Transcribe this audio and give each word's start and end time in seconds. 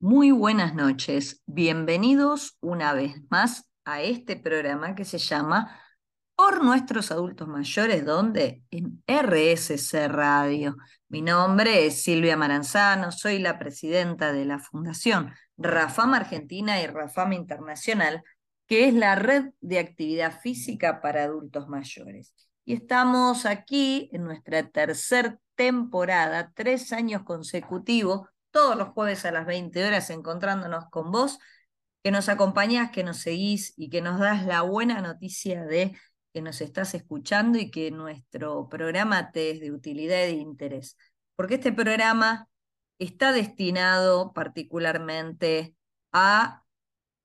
Muy 0.00 0.30
buenas 0.30 0.76
noches. 0.76 1.42
Bienvenidos 1.46 2.56
una 2.60 2.92
vez 2.92 3.16
más 3.30 3.68
a 3.84 4.00
este 4.00 4.36
programa 4.36 4.94
que 4.94 5.04
se 5.04 5.18
llama 5.18 5.76
Por 6.36 6.62
nuestros 6.62 7.10
adultos 7.10 7.48
mayores, 7.48 8.04
donde 8.06 8.62
en 8.70 9.02
RSC 9.08 10.06
Radio. 10.06 10.76
Mi 11.08 11.20
nombre 11.20 11.84
es 11.84 12.04
Silvia 12.04 12.36
Maranzano, 12.36 13.10
soy 13.10 13.40
la 13.40 13.58
presidenta 13.58 14.32
de 14.32 14.44
la 14.44 14.60
Fundación 14.60 15.32
Rafam 15.56 16.14
Argentina 16.14 16.80
y 16.80 16.86
Rafam 16.86 17.32
Internacional, 17.32 18.22
que 18.68 18.86
es 18.86 18.94
la 18.94 19.16
red 19.16 19.46
de 19.60 19.80
actividad 19.80 20.40
física 20.40 21.00
para 21.00 21.24
adultos 21.24 21.66
mayores. 21.66 22.32
Y 22.64 22.74
estamos 22.74 23.46
aquí 23.46 24.10
en 24.12 24.22
nuestra 24.22 24.62
tercera 24.70 25.40
temporada, 25.56 26.52
tres 26.54 26.92
años 26.92 27.24
consecutivos 27.24 28.28
todos 28.50 28.76
los 28.76 28.88
jueves 28.88 29.24
a 29.24 29.30
las 29.32 29.46
20 29.46 29.84
horas 29.84 30.10
encontrándonos 30.10 30.86
con 30.90 31.10
vos, 31.10 31.38
que 32.02 32.10
nos 32.10 32.28
acompañás, 32.28 32.90
que 32.90 33.04
nos 33.04 33.18
seguís 33.18 33.74
y 33.76 33.90
que 33.90 34.00
nos 34.00 34.20
das 34.20 34.46
la 34.46 34.62
buena 34.62 35.00
noticia 35.00 35.64
de 35.64 35.96
que 36.32 36.42
nos 36.42 36.60
estás 36.60 36.94
escuchando 36.94 37.58
y 37.58 37.70
que 37.70 37.90
nuestro 37.90 38.68
programa 38.68 39.30
te 39.32 39.50
es 39.50 39.60
de 39.60 39.72
utilidad 39.72 40.24
y 40.26 40.36
de 40.36 40.42
interés. 40.42 40.96
Porque 41.36 41.54
este 41.54 41.72
programa 41.72 42.48
está 42.98 43.32
destinado 43.32 44.32
particularmente 44.32 45.74
a 46.12 46.64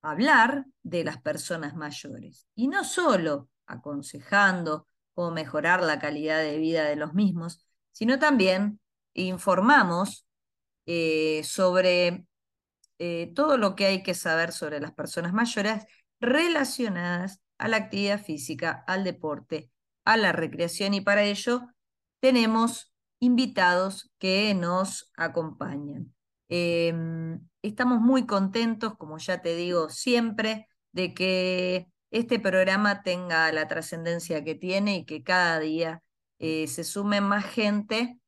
hablar 0.02 0.66
de 0.84 1.04
las 1.04 1.22
personas 1.22 1.76
mayores 1.76 2.48
y 2.56 2.68
no 2.68 2.84
solo 2.84 3.50
aconsejando 3.66 4.88
cómo 5.14 5.32
mejorar 5.32 5.82
la 5.82 6.00
calidad 6.00 6.40
de 6.40 6.58
vida 6.58 6.84
de 6.86 6.96
los 6.96 7.14
mismos, 7.14 7.66
sino 7.92 8.20
también 8.20 8.80
informamos 9.14 10.26
eh, 10.86 11.42
sobre 11.44 12.26
eh, 13.00 13.32
todo 13.36 13.58
lo 13.58 13.76
que 13.76 13.86
hay 13.86 14.04
que 14.04 14.14
saber 14.14 14.52
sobre 14.52 14.80
las 14.80 14.94
personas 14.94 15.34
mayores 15.34 15.86
relacionadas 16.20 17.42
a 17.58 17.68
la 17.68 17.78
actividad 17.78 18.22
física, 18.24 18.84
al 18.88 19.04
deporte, 19.04 19.70
a 20.06 20.18
la 20.18 20.32
recreación 20.32 20.94
y 20.94 21.02
para 21.02 21.24
ello 21.24 21.68
tenemos 22.20 22.94
invitados 23.20 24.12
que 24.20 24.54
nos 24.54 25.12
acompañan. 25.16 26.14
Em, 26.50 27.40
estamos 27.62 28.00
muy 28.02 28.26
contentos, 28.26 28.96
como 28.98 29.18
ya 29.18 29.42
te 29.42 29.56
digo 29.56 29.90
siempre, 29.90 30.68
de 30.92 31.14
que 31.14 31.88
este 32.12 32.40
programa 32.40 33.02
tenga 33.02 33.52
la 33.52 33.68
trascendencia 33.68 34.44
que 34.44 34.56
tiene 34.56 34.98
y 34.98 35.06
que 35.06 35.24
cada 35.24 35.60
día 35.60 36.04
eh, 36.40 36.68
se 36.68 36.84
sume 36.84 37.22
más 37.22 37.46
gente 37.46 38.20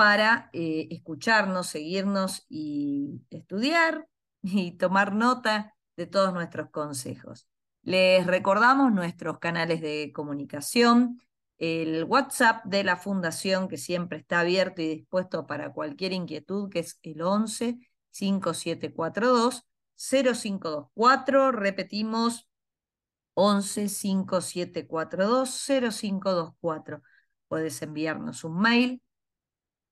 para 0.00 0.48
eh, 0.54 0.88
escucharnos, 0.92 1.66
seguirnos 1.66 2.46
y 2.48 3.20
estudiar 3.28 4.08
y 4.42 4.78
tomar 4.78 5.14
nota 5.14 5.76
de 5.94 6.06
todos 6.06 6.32
nuestros 6.32 6.70
consejos. 6.70 7.46
Les 7.82 8.26
recordamos 8.26 8.94
nuestros 8.94 9.40
canales 9.40 9.82
de 9.82 10.10
comunicación, 10.14 11.20
el 11.58 12.04
WhatsApp 12.04 12.64
de 12.64 12.82
la 12.82 12.96
Fundación 12.96 13.68
que 13.68 13.76
siempre 13.76 14.16
está 14.16 14.40
abierto 14.40 14.80
y 14.80 14.88
dispuesto 14.88 15.46
para 15.46 15.70
cualquier 15.70 16.14
inquietud, 16.14 16.70
que 16.70 16.78
es 16.78 16.98
el 17.02 17.20
11 17.20 17.78
5742 18.10 19.68
0524. 19.96 21.52
Repetimos, 21.52 22.48
11 23.34 23.90
5742 23.90 25.66
0524. 25.66 27.02
Puedes 27.48 27.82
enviarnos 27.82 28.44
un 28.44 28.58
mail 28.58 29.02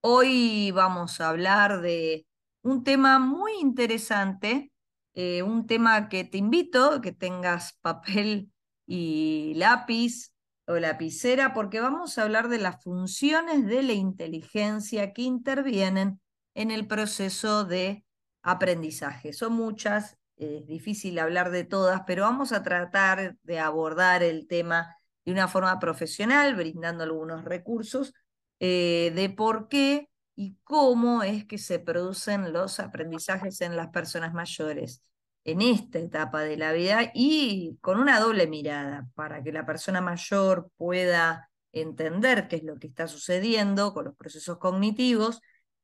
Hoy 0.00 0.70
vamos 0.70 1.20
a 1.20 1.28
hablar 1.28 1.82
de 1.82 2.26
un 2.62 2.82
tema 2.82 3.18
muy 3.18 3.52
interesante, 3.60 4.72
eh, 5.14 5.42
un 5.42 5.66
tema 5.66 6.08
que 6.08 6.24
te 6.24 6.38
invito 6.38 7.02
que 7.02 7.12
tengas 7.12 7.74
papel 7.82 8.50
y 8.86 9.52
lápiz 9.56 10.32
o 10.66 10.76
lapicera, 10.76 11.52
porque 11.52 11.80
vamos 11.80 12.16
a 12.16 12.22
hablar 12.22 12.48
de 12.48 12.58
las 12.58 12.82
funciones 12.82 13.66
de 13.66 13.82
la 13.82 13.92
inteligencia 13.92 15.12
que 15.12 15.22
intervienen 15.22 16.20
en 16.54 16.70
el 16.70 16.86
proceso 16.86 17.64
de 17.64 18.04
aprendizaje. 18.42 19.32
Son 19.32 19.52
muchas, 19.52 20.16
es 20.36 20.66
difícil 20.66 21.18
hablar 21.18 21.50
de 21.50 21.64
todas, 21.64 22.02
pero 22.06 22.24
vamos 22.24 22.52
a 22.52 22.62
tratar 22.62 23.36
de 23.42 23.58
abordar 23.58 24.22
el 24.22 24.46
tema 24.46 24.96
de 25.24 25.32
una 25.32 25.48
forma 25.48 25.78
profesional, 25.78 26.54
brindando 26.54 27.04
algunos 27.04 27.44
recursos 27.44 28.14
eh, 28.58 29.12
de 29.14 29.30
por 29.30 29.68
qué 29.68 30.08
y 30.34 30.56
cómo 30.64 31.22
es 31.22 31.44
que 31.44 31.58
se 31.58 31.78
producen 31.78 32.52
los 32.52 32.80
aprendizajes 32.80 33.60
en 33.60 33.76
las 33.76 33.88
personas 33.88 34.32
mayores 34.32 35.02
en 35.44 35.62
esta 35.62 35.98
etapa 35.98 36.40
de 36.42 36.56
la 36.56 36.72
vida 36.72 37.10
y 37.14 37.78
con 37.80 37.98
una 37.98 38.20
doble 38.20 38.46
mirada 38.46 39.08
para 39.14 39.42
que 39.42 39.52
la 39.52 39.66
persona 39.66 40.00
mayor 40.00 40.70
pueda 40.76 41.50
entender 41.72 42.48
qué 42.48 42.56
es 42.56 42.62
lo 42.64 42.78
que 42.78 42.88
está 42.88 43.08
sucediendo 43.08 43.94
con 43.94 44.04
los 44.04 44.16
procesos 44.16 44.58
cognitivos 44.58 45.40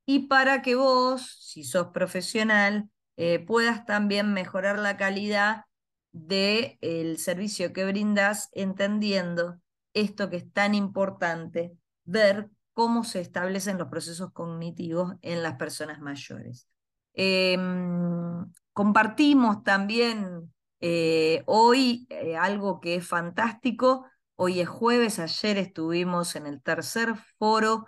y 0.07 0.29
para 0.29 0.63
que 0.63 0.77
vos, 0.77 1.37
si 1.41 1.65
sos 1.65 1.89
profesional, 1.89 2.89
eh, 3.17 3.41
puedas 3.41 3.85
también 3.85 4.33
mejorar 4.33 4.79
la 4.79 4.97
calidad 4.97 5.65
del 6.13 7.19
servicio 7.19 7.73
que 7.73 7.85
brindas, 7.85 8.49
entendiendo 8.53 9.61
esto 9.93 10.31
que 10.31 10.37
es 10.37 10.53
tan 10.53 10.75
importante, 10.75 11.77
ver 12.05 12.51
cómo 12.73 13.05
se 13.05 13.21
establecen 13.21 13.79
los 13.79 13.89
procesos 13.89 14.33
cognitivos 14.33 15.15
en 15.23 15.43
las 15.43 15.57
personas 15.57 16.01
mayores. 16.01 16.69
Em, 17.15 18.47
compartimos 18.73 19.65
también 19.65 20.53
eh, 20.81 21.43
hoy 21.47 22.07
eh, 22.11 22.37
algo 22.37 22.81
que 22.81 22.97
es 22.97 23.07
fantástico. 23.07 24.07
Hoy 24.37 24.61
es 24.61 24.69
jueves, 24.69 25.19
ayer 25.19 25.57
estuvimos 25.57 26.37
en 26.37 26.47
el 26.47 26.63
tercer 26.63 27.15
foro 27.39 27.87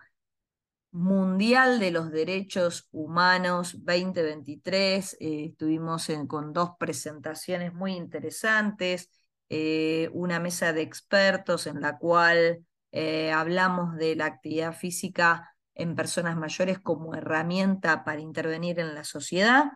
Mundial 0.99 1.79
de 1.79 1.93
los 1.93 2.11
Derechos 2.11 2.89
Humanos 2.91 3.77
2023. 3.85 5.17
Eh, 5.21 5.45
estuvimos 5.51 6.09
con 6.27 6.53
dos 6.53 6.71
presentaciones 6.77 7.73
muy 7.73 7.93
interesantes, 7.93 9.09
eh, 9.49 10.11
una 10.13 10.41
mesa 10.41 10.73
de 10.73 10.83
expertos 10.83 11.69
en 11.69 11.81
la 11.81 11.99
cual 11.99 12.67
eh, 12.91 13.31
hablamos 13.31 13.95
de 13.95 14.17
la 14.17 14.27
actividad 14.27 14.75
física 14.75 15.55
en 15.77 15.95
personas 15.95 16.37
mayores 16.37 16.81
como 16.81 17.15
herramienta 17.15 18.03
para 18.03 18.21
intervenir 18.21 18.81
en 18.81 18.97
la 18.97 19.05
sociedad, 19.05 19.67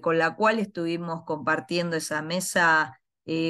con 0.00 0.18
la 0.18 0.36
cual 0.36 0.60
estuvimos 0.60 1.24
compartiendo 1.24 1.96
esa 1.96 2.22
mesa 2.22 3.00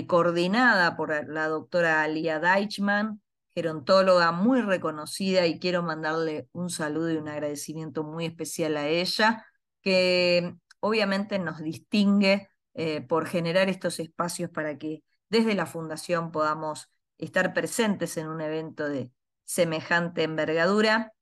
coordinada 0.06 0.96
por 0.96 1.28
la 1.28 1.48
doctora 1.48 2.00
Alia 2.00 2.40
Deichmann, 2.40 3.20
gerontóloga 3.58 4.30
muy 4.30 4.60
reconocida 4.62 5.46
y 5.46 5.58
quiero 5.58 5.82
mandarle 5.82 6.48
un 6.52 6.70
saludo 6.70 7.10
y 7.10 7.16
un 7.16 7.28
agradecimiento 7.28 8.04
muy 8.04 8.26
especial 8.26 8.76
a 8.76 8.86
ella, 8.86 9.44
que 9.82 10.54
obviamente 10.78 11.40
nos 11.40 11.58
distingue 11.58 12.48
eh, 12.74 13.00
por 13.00 13.26
generar 13.26 13.68
estos 13.68 13.98
espacios 13.98 14.48
para 14.50 14.78
que 14.78 15.02
desde 15.28 15.56
la 15.56 15.66
Fundación 15.66 16.30
podamos 16.30 16.88
estar 17.18 17.52
presentes 17.52 18.16
en 18.16 18.28
un 18.28 18.40
evento 18.40 18.88
de 18.88 19.10
semejante 19.44 20.22
envergadura. 20.22 21.12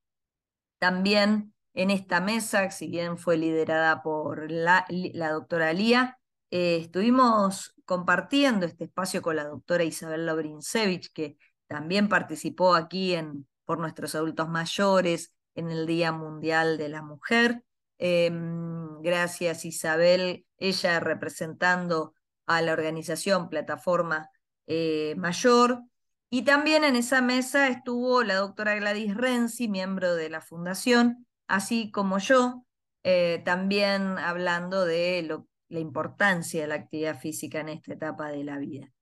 También 0.78 1.54
en 1.72 1.90
esta 1.90 2.20
mesa, 2.20 2.70
si 2.70 2.88
bien 2.88 3.16
fue 3.16 3.38
liderada 3.38 4.02
por 4.02 4.50
la, 4.50 4.84
doctora 5.32 5.72
Lía, 5.72 6.18
eh, 6.50 6.76
estuvimos 6.82 7.74
compartiendo 7.86 8.66
este 8.66 8.84
espacio 8.84 9.22
con 9.22 9.36
la 9.36 9.44
doctora 9.44 9.84
Isabel 9.84 10.26
Lobrinsevich, 10.26 11.10
que 11.14 11.38
también 11.66 12.08
participó 12.08 12.74
aquí 12.74 13.16
por 13.64 13.78
nuestros 13.78 14.14
adultos 14.14 14.48
mayores 14.48 15.32
en 15.54 15.70
el 15.70 15.86
Día 15.86 16.12
Mundial 16.12 16.78
de 16.78 16.88
la 16.88 17.02
Mujer. 17.02 17.64
Em, 17.98 19.00
gracias 19.02 19.64
Isabel, 19.64 20.46
ella 20.58 21.00
representando 21.00 22.14
a 22.46 22.62
la 22.62 22.72
organización 22.72 23.48
Plataforma 23.48 24.30
eh, 24.66 25.14
Mayor. 25.16 25.82
Y 26.30 26.42
también 26.42 26.84
en 26.84 26.96
esa 26.96 27.22
mesa 27.22 27.68
estuvo 27.68 28.22
la 28.22 28.36
doctora 28.36 28.74
Gladys 28.74 29.14
Renzi, 29.14 29.68
miembro 29.68 30.14
de 30.14 30.28
la 30.28 30.40
fundación, 30.40 31.26
así 31.46 31.90
como 31.90 32.18
yo, 32.18 32.64
eh, 33.04 33.42
también 33.44 34.18
hablando 34.18 34.84
de 34.84 35.44
la 35.68 35.78
importancia 35.78 36.62
de 36.62 36.66
la 36.66 36.74
actividad 36.74 37.18
física 37.18 37.60
en 37.60 37.68
esta 37.68 37.92
etapa 37.92 38.28
de 38.28 38.44
la 38.44 38.58
vida. 38.58 38.92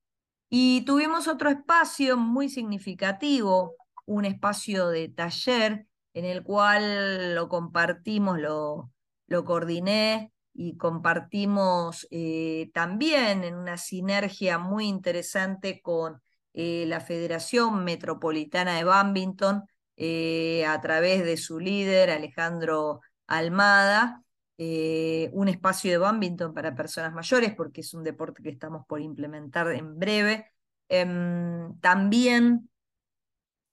Y 0.56 0.82
tuvimos 0.82 1.26
otro 1.26 1.50
espacio 1.50 2.16
muy 2.16 2.48
significativo, 2.48 3.74
un 4.06 4.24
espacio 4.24 4.86
de 4.86 5.08
taller 5.08 5.88
en 6.12 6.24
el 6.24 6.44
cual 6.44 7.34
lo 7.34 7.48
compartimos, 7.48 8.38
lo, 8.38 8.92
lo 9.26 9.44
coordiné 9.44 10.32
y 10.52 10.76
compartimos 10.76 12.06
eh, 12.12 12.70
también 12.72 13.42
en 13.42 13.56
una 13.56 13.76
sinergia 13.76 14.58
muy 14.58 14.86
interesante 14.86 15.82
con 15.82 16.22
eh, 16.52 16.84
la 16.86 17.00
Federación 17.00 17.82
Metropolitana 17.82 18.76
de 18.76 18.84
Badminton 18.84 19.64
eh, 19.96 20.64
a 20.66 20.80
través 20.80 21.24
de 21.24 21.36
su 21.36 21.58
líder 21.58 22.10
Alejandro 22.10 23.00
Almada, 23.26 24.22
un 24.56 25.48
espacio 25.48 25.90
de 25.90 25.98
badminton 25.98 26.54
para 26.54 26.74
personas 26.74 27.12
mayores 27.12 27.54
porque 27.54 27.80
es 27.80 27.92
un 27.94 28.04
deporte 28.04 28.42
que 28.42 28.50
estamos 28.50 28.86
por 28.86 29.00
implementar 29.00 29.68
en 29.72 29.98
breve. 29.98 30.50
Em, 30.88 31.78
también 31.80 32.68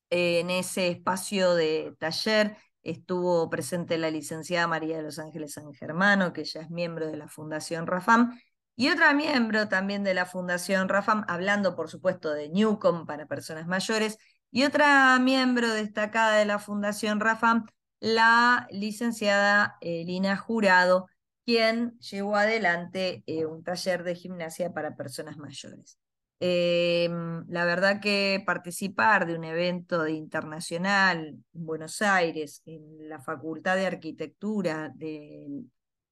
en 0.09 0.49
ese 0.49 0.89
espacio 0.89 1.55
de 1.55 1.95
taller 1.99 2.57
estuvo 2.83 3.49
presente 3.49 3.97
la 3.97 4.11
licenciada 4.11 4.67
María 4.67 4.97
de 4.97 5.03
los 5.03 5.19
Ángeles 5.19 5.53
San 5.53 5.73
Germano, 5.73 6.33
que 6.33 6.43
ya 6.43 6.61
es 6.61 6.69
miembro 6.69 7.07
de 7.07 7.17
la 7.17 7.27
Fundación 7.27 7.87
Rafam, 7.87 8.39
y 8.75 8.89
otra 8.89 9.13
miembro 9.13 9.67
también 9.67 10.03
de 10.03 10.13
la 10.13 10.25
Fundación 10.25 10.89
Rafam, 10.89 11.23
hablando 11.27 11.75
por 11.75 11.89
supuesto 11.89 12.31
de 12.33 12.49
Newcom 12.49 13.05
para 13.05 13.27
personas 13.27 13.67
mayores, 13.67 14.17
y 14.51 14.63
otra 14.63 15.17
miembro 15.19 15.71
destacada 15.73 16.37
de 16.37 16.45
la 16.45 16.59
Fundación 16.59 17.19
Rafam, 17.19 17.65
la 18.01 18.67
licenciada 18.71 19.77
eh, 19.81 20.03
Lina 20.05 20.35
Jurado, 20.37 21.07
quien 21.45 21.97
llevó 21.99 22.35
adelante 22.35 23.23
eh, 23.27 23.45
un 23.45 23.63
taller 23.63 24.03
de 24.03 24.15
gimnasia 24.15 24.73
para 24.73 24.95
personas 24.97 25.37
mayores. 25.37 25.97
Em, 26.39 27.45
la 27.49 27.65
verdad 27.65 28.01
que 28.01 28.41
participar 28.45 29.27
de 29.27 29.35
un 29.35 29.43
evento 29.43 30.07
internacional 30.07 31.27
en 31.53 31.65
Buenos 31.65 32.01
Aires, 32.01 32.63
en 32.65 33.07
la 33.09 33.19
Facultad 33.19 33.75
de 33.75 33.85
Arquitectura 33.85 34.89
de 34.95 35.63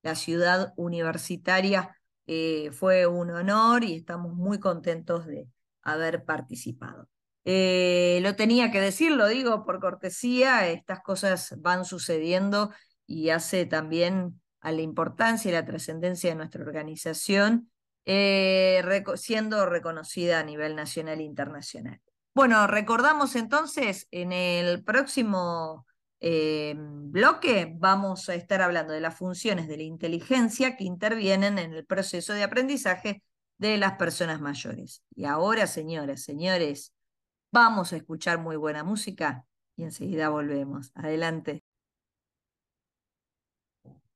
la 0.04 0.16
ciudad 0.16 0.74
universitaria, 0.78 1.96
eh, 2.28 2.70
fue 2.72 3.08
un 3.08 3.32
honor 3.32 3.84
y 3.84 3.96
estamos 3.96 4.34
muy 4.36 4.60
contentos 4.60 5.26
de 5.26 5.48
haber 5.82 6.24
participado. 6.26 7.08
Eh, 7.52 8.20
lo 8.22 8.36
tenía 8.36 8.70
que 8.70 8.80
decir, 8.80 9.12
lo 9.12 9.28
digo 9.28 9.66
por 9.66 9.80
cortesía, 9.80 10.68
estas 10.68 11.00
cosas 11.02 11.56
van 11.58 11.84
sucediendo 11.84 12.72
y 13.08 13.30
hace 13.32 13.66
también 13.66 14.40
a 14.62 14.72
la 14.72 14.84
importancia 14.84 15.50
y 15.50 15.54
la 15.54 15.66
trascendencia 15.66 16.30
de 16.30 16.36
nuestra 16.36 16.64
organización 16.64 17.72
eh, 18.06 18.84
siendo 19.16 19.66
reconocida 19.66 20.40
a 20.40 20.44
nivel 20.44 20.76
nacional 20.76 21.22
e 21.22 21.24
internacional. 21.24 22.00
Bueno, 22.36 22.68
recordamos 22.68 23.36
entonces, 23.36 24.08
en 24.12 24.32
el 24.32 24.84
próximo 24.84 25.88
eh, 26.20 26.76
bloque 26.78 27.74
vamos 27.76 28.30
a 28.30 28.36
estar 28.36 28.62
hablando 28.62 28.94
de 28.94 29.02
las 29.02 29.16
funciones 29.18 29.68
de 29.68 29.78
la 29.78 29.84
inteligencia 29.84 30.78
que 30.78 30.84
intervienen 30.84 31.58
en 31.58 31.74
el 31.74 31.84
proceso 31.84 32.34
de 32.34 32.44
aprendizaje 32.44 33.24
de 33.58 33.78
las 33.80 33.94
personas 33.94 34.40
mayores. 34.40 35.02
Y 35.16 35.26
ahora, 35.26 35.66
señoras, 35.66 36.22
señores, 36.22 36.94
vamos 37.52 37.94
a 37.94 37.98
escuchar 37.98 38.40
muy 38.40 38.56
buena 38.56 38.84
música 38.84 39.46
y 39.76 39.84
enseguida 39.84 40.30
volvemos. 40.30 40.92
Adelante. 40.96 41.64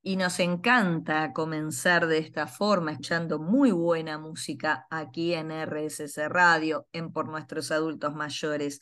Y 0.05 0.17
nos 0.17 0.39
encanta 0.41 1.31
comenzar 1.31 2.07
de 2.07 2.17
esta 2.17 2.45
forma, 2.45 2.91
escuchando 2.91 3.39
muy 3.39 3.71
buena 3.71 4.17
música 4.17 4.85
aquí 4.89 5.33
en 5.33 5.49
RSC 5.49 6.27
Radio, 6.27 6.87
en 6.91 7.13
Por 7.13 7.29
Nuestros 7.29 7.71
Adultos 7.71 8.13
Mayores. 8.13 8.81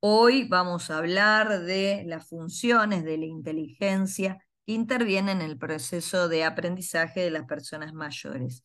Hoy 0.00 0.44
vamos 0.48 0.90
a 0.90 0.98
hablar 0.98 1.62
de 1.62 2.04
las 2.06 2.28
funciones 2.28 3.04
de 3.04 3.16
la 3.16 3.24
inteligencia 3.24 4.38
que 4.66 4.74
intervienen 4.74 5.40
en 5.40 5.50
el 5.50 5.56
proceso 5.56 6.28
de 6.28 6.44
aprendizaje 6.44 7.20
de 7.20 7.30
las 7.30 7.46
personas 7.46 7.94
mayores. 7.94 8.62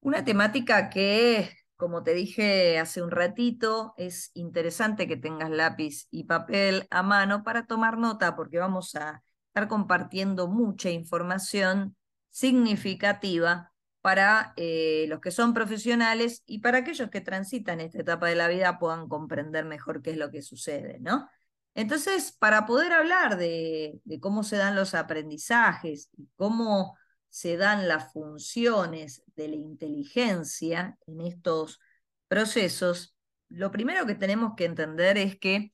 Una 0.00 0.22
temática 0.24 0.90
que, 0.90 1.50
como 1.80 2.04
te 2.04 2.14
dije 2.14 2.78
hace 2.78 3.02
un 3.02 3.10
ratito, 3.10 3.94
es 3.96 4.30
interesante 4.34 5.08
que 5.08 5.16
tengas 5.16 5.50
lápiz 5.50 6.06
y 6.10 6.24
papel 6.24 6.86
a 6.90 7.02
mano 7.02 7.42
para 7.42 7.66
tomar 7.66 7.98
nota, 7.98 8.36
porque 8.36 8.58
vamos 8.58 8.94
a 8.94 9.24
estar 9.48 9.66
compartiendo 9.66 10.46
mucha 10.46 10.90
información 10.90 11.96
significativa 12.28 13.72
para 14.02 14.52
eh, 14.56 15.06
los 15.08 15.20
que 15.20 15.30
son 15.30 15.54
profesionales 15.54 16.42
y 16.46 16.60
para 16.60 16.78
aquellos 16.78 17.10
que 17.10 17.20
transitan 17.22 17.80
esta 17.80 18.00
etapa 18.00 18.28
de 18.28 18.36
la 18.36 18.48
vida 18.48 18.78
puedan 18.78 19.08
comprender 19.08 19.64
mejor 19.64 20.02
qué 20.02 20.10
es 20.10 20.16
lo 20.18 20.30
que 20.30 20.42
sucede, 20.42 20.98
¿no? 21.00 21.28
Entonces, 21.74 22.32
para 22.32 22.66
poder 22.66 22.92
hablar 22.92 23.38
de, 23.38 24.00
de 24.04 24.20
cómo 24.20 24.42
se 24.42 24.56
dan 24.56 24.76
los 24.76 24.94
aprendizajes 24.94 26.10
y 26.16 26.28
cómo 26.36 26.96
se 27.30 27.56
dan 27.56 27.88
las 27.88 28.12
funciones 28.12 29.22
de 29.36 29.48
la 29.48 29.56
inteligencia 29.56 30.98
en 31.06 31.20
estos 31.22 31.80
procesos, 32.28 33.16
lo 33.48 33.70
primero 33.70 34.06
que 34.06 34.14
tenemos 34.14 34.52
que 34.56 34.64
entender 34.64 35.18
es 35.18 35.38
que 35.38 35.72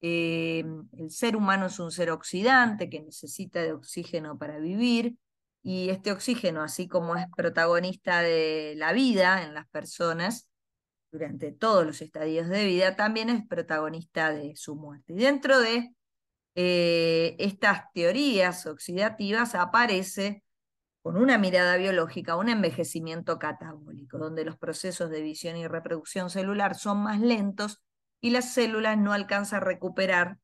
eh, 0.00 0.64
el 0.98 1.10
ser 1.10 1.36
humano 1.36 1.66
es 1.66 1.78
un 1.78 1.90
ser 1.90 2.10
oxidante 2.10 2.90
que 2.90 3.00
necesita 3.00 3.62
de 3.62 3.72
oxígeno 3.72 4.36
para 4.36 4.58
vivir 4.58 5.16
y 5.62 5.88
este 5.88 6.12
oxígeno, 6.12 6.62
así 6.62 6.88
como 6.88 7.16
es 7.16 7.26
protagonista 7.34 8.20
de 8.20 8.74
la 8.76 8.92
vida 8.92 9.42
en 9.42 9.54
las 9.54 9.66
personas 9.68 10.50
durante 11.10 11.52
todos 11.52 11.86
los 11.86 12.02
estadios 12.02 12.48
de 12.48 12.66
vida, 12.66 12.96
también 12.96 13.30
es 13.30 13.46
protagonista 13.46 14.30
de 14.30 14.56
su 14.56 14.76
muerte. 14.76 15.14
Y 15.14 15.16
dentro 15.16 15.58
de 15.60 15.94
eh, 16.54 17.36
estas 17.38 17.90
teorías 17.94 18.66
oxidativas 18.66 19.54
aparece 19.54 20.43
con 21.04 21.18
una 21.18 21.36
mirada 21.36 21.76
biológica 21.76 22.34
un 22.34 22.48
envejecimiento 22.48 23.38
catabólico, 23.38 24.16
donde 24.16 24.42
los 24.42 24.56
procesos 24.56 25.10
de 25.10 25.20
visión 25.20 25.54
y 25.58 25.66
reproducción 25.66 26.30
celular 26.30 26.76
son 26.76 27.02
más 27.02 27.20
lentos 27.20 27.82
y 28.22 28.30
las 28.30 28.54
células 28.54 28.96
no 28.96 29.12
alcanzan 29.12 29.58
a 29.58 29.64
recuperar 29.64 30.38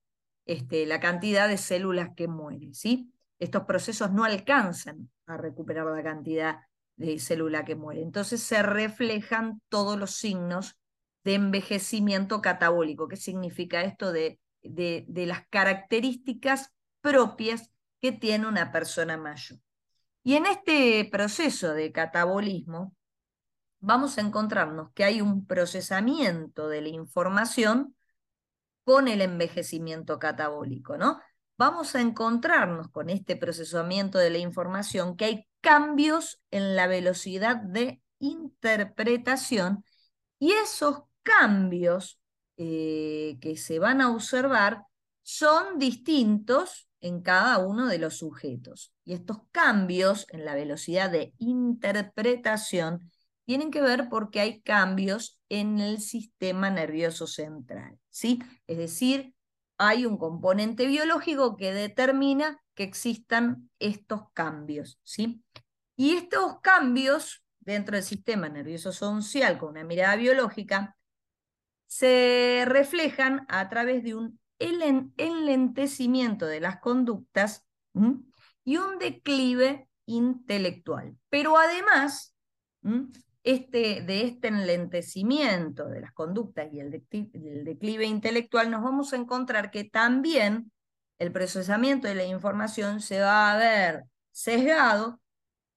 este, 0.45 0.85
la 0.85 1.01
cantidad 1.01 1.49
de 1.49 1.57
células 1.57 2.11
que 2.15 2.29
mueren. 2.29 2.75
¿sí? 2.75 3.11
Estos 3.39 3.65
procesos 3.65 4.13
no 4.13 4.25
alcanzan 4.25 5.11
a 5.25 5.39
recuperar 5.39 5.87
la 5.87 6.03
cantidad 6.03 6.59
de 6.97 7.19
célula 7.19 7.65
que 7.65 7.75
muere. 7.75 8.03
Entonces 8.03 8.43
se 8.43 8.63
reflejan 8.63 9.63
todos 9.71 9.99
los 9.99 10.11
signos 10.11 10.79
de 11.25 11.37
envejecimiento 11.37 12.43
catabólico. 12.43 13.09
¿Qué 13.09 13.17
significa 13.17 13.81
esto 13.81 14.13
de, 14.13 14.39
de, 14.63 15.07
de 15.09 15.25
las 15.25 15.49
características 15.49 16.75
propias 17.01 17.71
que 17.99 18.13
tiene 18.13 18.47
una 18.47 18.73
persona 18.73 19.17
mayor? 19.17 19.59
Y 20.23 20.35
en 20.35 20.47
este 20.47 21.09
proceso 21.11 21.73
de 21.73 21.93
catabolismo, 21.93 22.95
vamos 23.81 24.19
a 24.19 24.21
encontrarnos 24.21 24.93
que 24.93 25.05
hay 25.05 25.21
un 25.21 25.47
procesamiento 25.47 26.69
de 26.69 26.83
la 26.83 26.89
información 26.89 27.97
con 28.85 29.09
el 29.09 29.23
envejecimiento 29.23 30.19
catabólico, 30.19 30.99
¿no? 30.99 31.21
Vamos 31.57 31.95
a 31.95 32.01
encontrarnos 32.01 32.91
con 32.91 33.11
este 33.11 33.37
procesamiento 33.37 34.19
de 34.19 34.31
la 34.31 34.39
información 34.39 35.17
que 35.17 35.25
hay 35.27 35.49
cambios 35.61 36.43
en 36.51 36.75
la 36.75 36.87
velocidad 36.87 37.57
de 37.57 38.03
interpretación 38.19 39.85
y 40.39 40.53
esos 40.53 41.03
cambios 41.23 42.19
eh, 42.57 43.39
que 43.41 43.57
se 43.57 43.79
van 43.79 44.01
a 44.01 44.11
observar 44.11 44.85
son 45.23 45.79
distintos 45.79 46.90
en 47.01 47.23
cada 47.23 47.59
uno 47.59 47.87
de 47.87 47.99
los 47.99 48.19
sujetos. 48.19 48.93
Y 49.05 49.15
estos 49.15 49.39
cambios 49.53 50.27
en 50.31 50.45
la 50.45 50.55
velocidad 50.55 51.11
de 51.11 51.35
interpretación 51.39 53.11
tienen 53.45 53.71
que 53.71 53.83
ver 53.83 54.09
porque 54.09 54.41
hay 54.41 54.61
cambios 54.61 55.41
en 55.49 55.81
el 55.81 56.01
sistema 56.01 56.71
nervioso 56.71 57.27
central, 57.27 57.99
¿sí? 58.09 58.41
Es 58.67 58.79
decir, 58.79 59.35
hay 59.79 60.07
un 60.07 60.19
componente 60.19 60.87
biológico 60.87 61.57
que 61.57 61.73
determina 61.73 62.63
que 62.75 62.85
existan 62.85 63.71
estos 63.79 64.31
cambios, 64.33 65.01
¿sí? 65.03 65.43
Y 65.97 66.13
estos 66.15 66.61
cambios 66.61 67.43
dentro 67.61 67.97
del 67.97 68.05
sistema 68.05 68.49
nervioso 68.49 68.93
social 68.93 69.59
con 69.59 69.71
una 69.71 69.85
mirada 69.85 70.17
biológica 70.17 70.97
se 71.87 72.65
reflejan 72.67 73.45
a 73.49 73.69
través 73.69 74.03
de 74.05 74.15
un 74.15 74.40
enlentecimiento 74.61 76.47
de 76.47 76.61
las 76.61 76.81
conductas 76.81 77.67
y 78.65 78.77
un 78.77 78.99
declive 78.99 79.89
intelectual. 80.07 81.17
Pero 81.29 81.57
además, 81.57 82.35
este, 83.43 84.03
de 84.03 84.23
este 84.27 84.49
enlentecimiento 84.49 85.89
de 85.89 86.01
las 86.01 86.13
conductas 86.13 86.73
y 86.73 86.81
el, 86.81 87.03
el 87.11 87.65
declive 87.65 88.05
intelectual, 88.05 88.71
nos 88.71 88.83
vamos 88.83 89.13
a 89.13 89.17
encontrar 89.17 89.71
que 89.71 89.85
también 89.85 90.71
el 91.19 91.33
procesamiento 91.33 92.09
de 92.09 92.15
la 92.15 92.25
información 92.25 93.01
se 93.01 93.21
va 93.21 93.53
a 93.53 93.59
ver 93.59 94.05
sesgado 94.31 95.21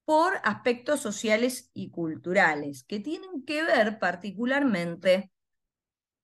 por 0.06 0.34
aspectos 0.44 1.00
sociales 1.00 1.70
y 1.74 1.90
culturales, 1.90 2.84
que 2.84 3.00
tienen 3.00 3.44
que 3.46 3.63
ver 3.63 4.00
particularmente 4.00 5.32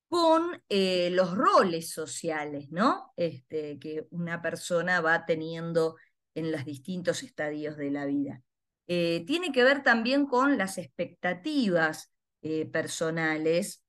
con 0.10 0.62
eh, 0.70 1.12
los 1.12 1.38
roles 1.38 1.92
sociales, 1.92 2.72
¿no? 2.72 3.14
Este, 3.16 3.78
que 3.78 4.08
una 4.10 4.42
persona 4.42 5.02
va 5.02 5.26
teniendo 5.26 5.98
en 6.34 6.52
los 6.52 6.66
distintos 6.66 7.22
estadios 7.22 7.78
de 7.78 7.92
la 7.92 8.06
vida. 8.06 8.42
Eh, 8.88 9.24
tiene 9.28 9.52
que 9.52 9.64
ver 9.64 9.84
también 9.84 10.26
con 10.26 10.58
las 10.58 10.80
expectativas 10.80 12.12
eh, 12.42 12.66
personales, 12.66 13.84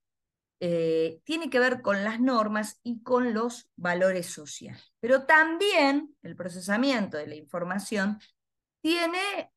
tiene 0.63 1.49
que 1.49 1.59
ver 1.59 1.81
con 1.81 2.05
las 2.05 2.21
normas 2.21 2.81
y 2.83 3.03
con 3.03 3.33
los 3.33 3.71
valores 3.77 4.27
sociales. 4.27 4.93
Pero 5.01 5.25
también 5.25 6.15
el 6.21 6.37
procesamiento 6.37 7.17
de 7.17 7.29
la 7.29 7.35
información 7.35 8.19
tiene 8.83 9.51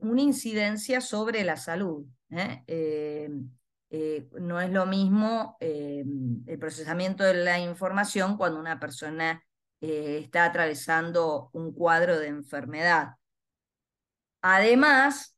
una 0.00 0.22
incidencia 0.22 1.02
sobre 1.02 1.44
la 1.44 1.58
salud. 1.58 2.06
No 3.90 4.60
es 4.60 4.70
lo 4.70 4.86
mismo 4.86 5.56
eh, 5.60 6.04
el 6.46 6.58
procesamiento 6.58 7.24
de 7.24 7.34
la 7.34 7.58
información 7.58 8.36
cuando 8.36 8.58
una 8.58 8.80
persona 8.80 9.42
eh, 9.80 10.18
está 10.22 10.44
atravesando 10.44 11.50
un 11.52 11.72
cuadro 11.72 12.18
de 12.18 12.28
enfermedad. 12.28 13.14
Además, 14.42 15.36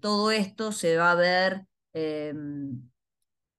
todo 0.00 0.32
esto 0.32 0.72
se 0.72 0.96
va 0.96 1.12
a 1.12 1.14
ver, 1.14 1.66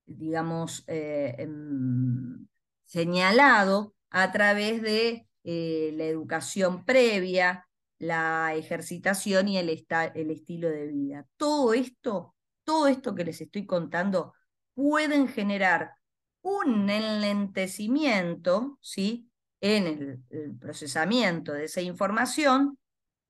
digamos, 0.05 0.83
em, 0.87 2.47
señalado 2.85 3.95
a 4.09 4.31
través 4.33 4.81
de 4.81 5.27
la 5.43 6.03
educación 6.03 6.83
previa, 6.83 7.67
la 7.99 8.55
ejercitación 8.55 9.47
y 9.47 9.59
el, 9.59 9.69
el 10.15 10.31
estilo 10.31 10.69
de 10.69 10.87
vida. 10.87 11.27
Todo 11.37 11.73
esto 11.73 12.35
todo 12.71 12.87
esto 12.87 13.13
que 13.13 13.25
les 13.25 13.41
estoy 13.41 13.65
contando 13.65 14.33
pueden 14.75 15.27
generar 15.27 15.95
un 16.41 16.89
enlentecimiento 16.89 18.79
¿sí? 18.79 19.29
en 19.59 20.23
el, 20.29 20.57
procesamiento 20.57 21.51
de 21.51 21.65
esa 21.65 21.81
información 21.81 22.79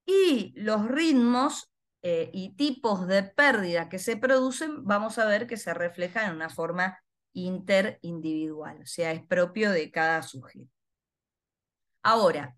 y 0.05 0.53
los 0.55 0.87
ritmos 0.87 1.71
eh, 2.03 2.29
y 2.31 2.55
tipos 2.55 3.07
de 3.07 3.23
pérdida 3.23 3.89
que 3.89 3.97
se 3.97 4.15
producen, 4.15 4.85
vamos 4.85 5.17
a 5.17 5.25
ver 5.25 5.47
que 5.47 5.57
se 5.57 5.73
reflejan 5.73 6.29
en 6.29 6.35
una 6.35 6.49
forma 6.49 6.99
interindividual, 7.33 8.83
o 8.83 8.85
sea, 8.85 9.11
es 9.11 9.25
propio 9.25 9.71
de 9.71 9.89
cada 9.89 10.21
sujeto. 10.21 10.69
Ahora, 12.03 12.55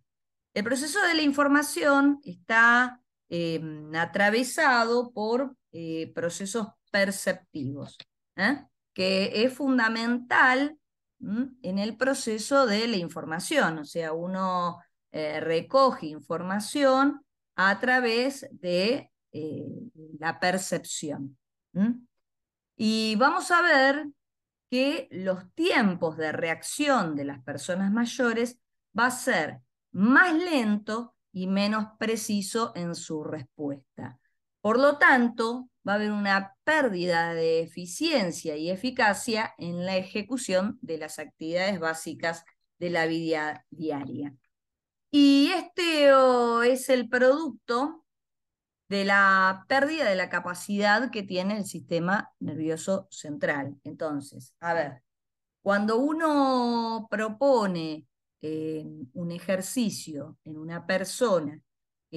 el 0.54 0.66
proceso 0.66 1.02
de 1.02 1.14
la 1.14 1.22
información 1.22 2.20
está 2.26 3.00
em, 3.30 3.96
atravesado 3.96 5.14
por 5.14 5.56
eh, 5.74 6.12
procesos 6.14 6.68
perceptivos, 6.92 7.98
¿eh? 8.36 8.64
que 8.94 9.44
es 9.44 9.54
fundamental 9.54 10.78
en 11.20 11.80
el 11.80 11.98
proceso 11.98 12.66
de 12.66 12.88
la 12.88 12.98
información, 12.98 13.80
o 13.80 13.86
sea, 13.86 14.14
uno 14.14 14.80
eh, 15.12 15.40
recoge 15.40 16.08
información 16.08 17.26
a 17.56 17.80
través 17.80 18.48
de 18.52 19.10
la 20.20 20.40
percepción. 20.40 21.38
Y 22.76 23.16
vamos 23.16 23.50
a 23.50 23.62
ver 23.64 24.06
que 24.70 25.08
los 25.12 25.52
tiempos 25.54 26.18
de 26.18 26.32
reacción 26.32 27.16
de 27.16 27.26
las 27.26 27.44
personas 27.44 27.92
mayores 27.92 28.60
va 28.98 29.08
a 29.08 29.12
ser 29.12 29.60
más 29.92 30.34
lento 30.34 31.16
y 31.32 31.48
menos 31.48 31.88
preciso 31.98 32.74
en 32.76 32.94
su 32.96 33.24
respuesta. 33.24 34.20
Por 34.64 34.80
lo 34.80 34.98
tanto, 34.98 35.70
va 35.86 35.92
a 35.92 35.96
haber 35.96 36.14
una 36.14 36.56
pérdida 36.64 37.34
de 37.34 37.60
eficiencia 37.60 38.56
y 38.56 38.70
eficacia 38.70 39.54
en 39.58 39.86
la 39.86 39.98
ejecución 39.98 40.80
de 40.82 40.98
las 40.98 41.20
actividades 41.20 41.82
básicas 41.82 42.46
de 42.80 42.90
la 42.90 43.06
vida 43.06 43.66
diaria. 43.72 44.34
Y 45.12 45.52
este 45.54 46.12
es 46.72 46.88
el 46.88 47.10
producto 47.10 48.06
de 48.88 49.04
la 49.04 49.66
pérdida 49.68 50.06
de 50.06 50.16
la 50.16 50.30
capacidad 50.30 51.12
que 51.12 51.24
tiene 51.24 51.58
el 51.58 51.66
sistema 51.66 52.32
nervioso 52.40 53.10
central. 53.12 53.76
Entonces, 53.84 54.56
a 54.62 54.74
ver, 54.74 55.04
cuando 55.62 55.98
uno 55.98 57.06
propone 57.12 58.08
eh, 58.42 58.86
un 59.12 59.32
ejercicio 59.34 60.38
en 60.46 60.58
una 60.58 60.88
persona 60.88 61.62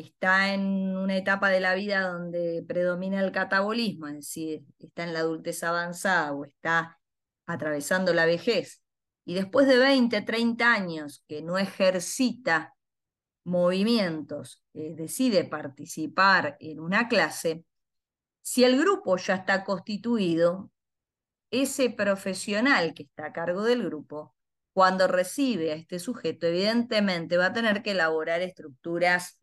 está 0.01 0.53
en 0.53 0.97
una 0.97 1.17
etapa 1.17 1.49
de 1.51 1.61
la 1.61 1.75
vida 1.75 2.09
donde 2.09 2.65
predomina 2.67 3.21
el 3.21 3.33
catabolismo, 3.33 4.09
es 4.09 4.15
decir, 4.15 4.65
está 4.79 5.05
en 5.05 5.13
la 5.13 5.21
adultez 5.21 5.63
avanzada 5.63 6.33
o 6.33 6.45
está 6.45 6.99
atravesando 7.47 8.13
la 8.13 8.27
vejez, 8.27 8.83
y 9.25 9.35
después 9.35 9.67
de 9.67 9.79
20, 9.79 10.23
30 10.23 10.73
años 10.73 11.25
que 11.27 11.43
no 11.43 11.59
ejercita 11.59 12.75
movimientos, 13.45 14.63
eh, 14.75 14.95
decide 14.95 15.45
participar 15.45 16.57
en 16.61 16.81
una 16.81 17.09
clase, 17.09 17.65
si 18.43 18.65
el 18.65 18.79
grupo 18.79 19.17
ya 19.17 19.37
está 19.37 19.65
constituido, 19.65 20.71
ese 21.51 21.91
profesional 21.91 22.93
que 22.95 23.05
está 23.05 23.27
a 23.27 23.33
cargo 23.33 23.63
del 23.63 23.85
grupo, 23.85 24.35
cuando 24.73 25.09
recibe 25.09 25.73
a 25.73 25.75
este 25.75 25.99
sujeto, 25.99 26.47
evidentemente 26.47 27.37
va 27.37 27.47
a 27.47 27.53
tener 27.53 27.83
que 27.83 27.93
elaborar 27.93 28.43
estructuras 28.43 29.39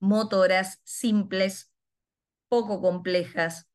motoras 0.00 0.80
simples, 0.84 1.72
poco 2.48 2.80
complejas, 2.80 3.68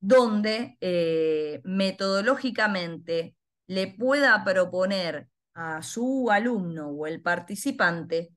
donde 0.00 0.76
eh, 0.80 1.60
metodológicamente 1.64 3.36
le 3.66 3.88
pueda 3.88 4.44
proponer 4.44 5.28
a 5.54 5.82
su 5.82 6.30
alumno 6.30 6.88
o 6.88 7.06
el 7.06 7.22
participante 7.22 8.32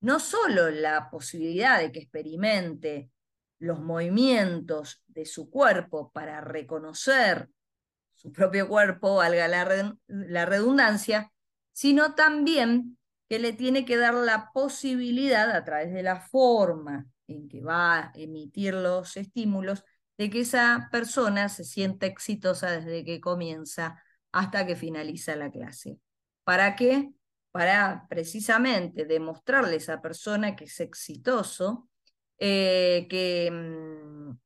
no 0.00 0.18
solo 0.18 0.70
la 0.70 1.10
posibilidad 1.10 1.78
de 1.78 1.92
que 1.92 2.00
experimente 2.00 3.10
los 3.58 3.80
movimientos 3.80 5.02
de 5.06 5.26
su 5.26 5.50
cuerpo 5.50 6.10
para 6.12 6.40
reconocer 6.40 7.50
su 8.14 8.32
propio 8.32 8.68
cuerpo, 8.68 9.16
valga 9.16 9.48
la 9.48 10.46
redundancia, 10.46 11.32
sino 11.72 12.14
también 12.14 12.98
que 13.30 13.38
le 13.38 13.52
tiene 13.52 13.84
que 13.84 13.96
dar 13.96 14.14
la 14.14 14.50
posibilidad, 14.52 15.52
a 15.52 15.64
través 15.64 15.92
de 15.92 16.02
la 16.02 16.20
forma 16.20 17.06
en 17.28 17.48
que 17.48 17.62
va 17.62 17.98
a 17.98 18.12
emitir 18.16 18.74
los 18.74 19.16
estímulos, 19.16 19.84
de 20.18 20.30
que 20.30 20.40
esa 20.40 20.88
persona 20.90 21.48
se 21.48 21.62
sienta 21.62 22.06
exitosa 22.06 22.72
desde 22.72 23.04
que 23.04 23.20
comienza 23.20 24.02
hasta 24.32 24.66
que 24.66 24.74
finaliza 24.74 25.36
la 25.36 25.48
clase. 25.48 26.00
¿Para 26.42 26.74
qué? 26.74 27.12
Para 27.52 28.08
precisamente 28.10 29.04
demostrarle 29.04 29.74
a 29.74 29.76
esa 29.76 30.02
persona 30.02 30.56
que 30.56 30.64
es 30.64 30.80
exitoso, 30.80 31.88
eh, 32.36 33.06
que 33.08 33.48
mm, 33.48 34.38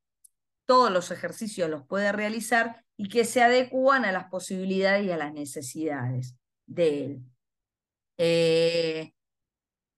todos 0.66 0.92
los 0.92 1.10
ejercicios 1.10 1.70
los 1.70 1.86
puede 1.86 2.12
realizar 2.12 2.84
y 2.98 3.08
que 3.08 3.24
se 3.24 3.42
adecuan 3.42 4.04
a 4.04 4.12
las 4.12 4.26
posibilidades 4.26 5.06
y 5.06 5.10
a 5.10 5.16
las 5.16 5.32
necesidades 5.32 6.36
de 6.66 7.04
él. 7.06 7.33
Eh, 8.18 9.12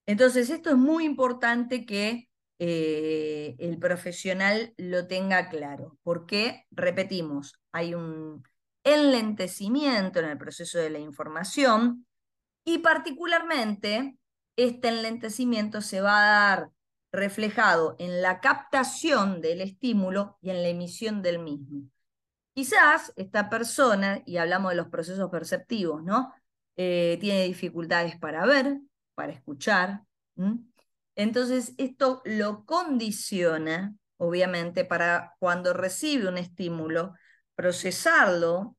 entonces, 0.06 0.50
esto 0.50 0.70
es 0.70 0.76
muy 0.76 1.04
importante 1.04 1.84
que 1.84 2.28
eh, 2.58 3.56
el 3.58 3.78
profesional 3.78 4.72
lo 4.78 5.06
tenga 5.06 5.48
claro, 5.48 5.98
porque, 6.02 6.64
repetimos, 6.70 7.60
hay 7.72 7.94
un 7.94 8.42
enlentecimiento 8.84 10.20
en 10.20 10.26
el 10.26 10.38
proceso 10.38 10.78
de 10.78 10.90
la 10.90 10.98
información 10.98 12.06
y 12.64 12.78
particularmente 12.78 14.16
este 14.56 14.88
enlentecimiento 14.88 15.80
se 15.80 16.00
va 16.00 16.18
a 16.18 16.56
dar 16.56 16.70
reflejado 17.12 17.96
en 17.98 18.22
la 18.22 18.40
captación 18.40 19.40
del 19.40 19.60
estímulo 19.60 20.38
y 20.40 20.50
en 20.50 20.62
la 20.62 20.68
emisión 20.68 21.22
del 21.22 21.38
mismo. 21.38 21.88
Quizás 22.54 23.12
esta 23.16 23.50
persona, 23.50 24.22
y 24.24 24.38
hablamos 24.38 24.70
de 24.70 24.76
los 24.76 24.88
procesos 24.88 25.30
perceptivos, 25.30 26.02
¿no? 26.02 26.32
Eh, 26.76 27.16
tiene 27.20 27.44
dificultades 27.44 28.18
para 28.18 28.44
ver, 28.44 28.80
para 29.14 29.32
escuchar. 29.32 30.02
Entonces, 31.14 31.74
esto 31.78 32.20
lo 32.24 32.66
condiciona, 32.66 33.94
obviamente, 34.18 34.84
para 34.84 35.34
cuando 35.38 35.72
recibe 35.72 36.28
un 36.28 36.36
estímulo, 36.36 37.14
procesarlo 37.54 38.76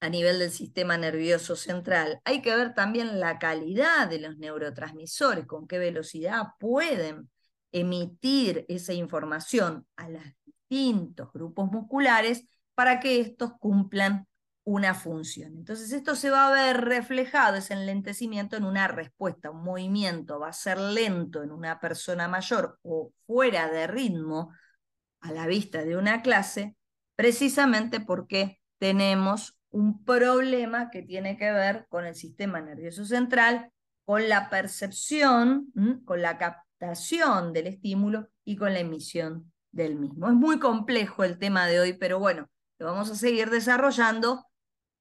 a 0.00 0.08
nivel 0.08 0.38
del 0.38 0.52
sistema 0.52 0.96
nervioso 0.96 1.56
central. 1.56 2.20
Hay 2.24 2.40
que 2.40 2.54
ver 2.54 2.74
también 2.74 3.18
la 3.18 3.40
calidad 3.40 4.08
de 4.08 4.20
los 4.20 4.38
neurotransmisores, 4.38 5.44
con 5.46 5.66
qué 5.66 5.78
velocidad 5.78 6.44
pueden 6.60 7.28
emitir 7.72 8.64
esa 8.68 8.92
información 8.92 9.86
a 9.96 10.08
las 10.08 10.24
distintos 10.44 11.32
grupos 11.32 11.70
musculares 11.72 12.46
para 12.76 13.00
que 13.00 13.18
estos 13.20 13.54
cumplan 13.58 14.27
una 14.68 14.92
función. 14.92 15.56
Entonces 15.56 15.92
esto 15.92 16.14
se 16.14 16.28
va 16.28 16.46
a 16.46 16.52
ver 16.52 16.82
reflejado, 16.82 17.56
ese 17.56 17.72
enlentecimiento, 17.72 18.54
en 18.54 18.64
una 18.64 18.86
respuesta, 18.86 19.50
un 19.50 19.64
movimiento 19.64 20.38
va 20.38 20.48
a 20.48 20.52
ser 20.52 20.78
lento 20.78 21.42
en 21.42 21.52
una 21.52 21.80
persona 21.80 22.28
mayor 22.28 22.78
o 22.82 23.10
fuera 23.26 23.70
de 23.70 23.86
ritmo 23.86 24.52
a 25.20 25.32
la 25.32 25.46
vista 25.46 25.86
de 25.86 25.96
una 25.96 26.20
clase, 26.20 26.76
precisamente 27.16 28.00
porque 28.00 28.60
tenemos 28.78 29.58
un 29.70 30.04
problema 30.04 30.90
que 30.90 31.02
tiene 31.02 31.38
que 31.38 31.50
ver 31.50 31.86
con 31.88 32.04
el 32.04 32.14
sistema 32.14 32.60
nervioso 32.60 33.06
central, 33.06 33.70
con 34.04 34.28
la 34.28 34.50
percepción, 34.50 35.72
con 36.04 36.20
la 36.20 36.36
captación 36.36 37.54
del 37.54 37.68
estímulo 37.68 38.28
y 38.44 38.56
con 38.56 38.74
la 38.74 38.80
emisión 38.80 39.50
del 39.72 39.96
mismo. 39.96 40.28
Es 40.28 40.34
muy 40.34 40.58
complejo 40.58 41.24
el 41.24 41.38
tema 41.38 41.66
de 41.66 41.80
hoy, 41.80 41.94
pero 41.94 42.18
bueno, 42.18 42.50
lo 42.78 42.84
vamos 42.84 43.10
a 43.10 43.14
seguir 43.14 43.48
desarrollando 43.48 44.44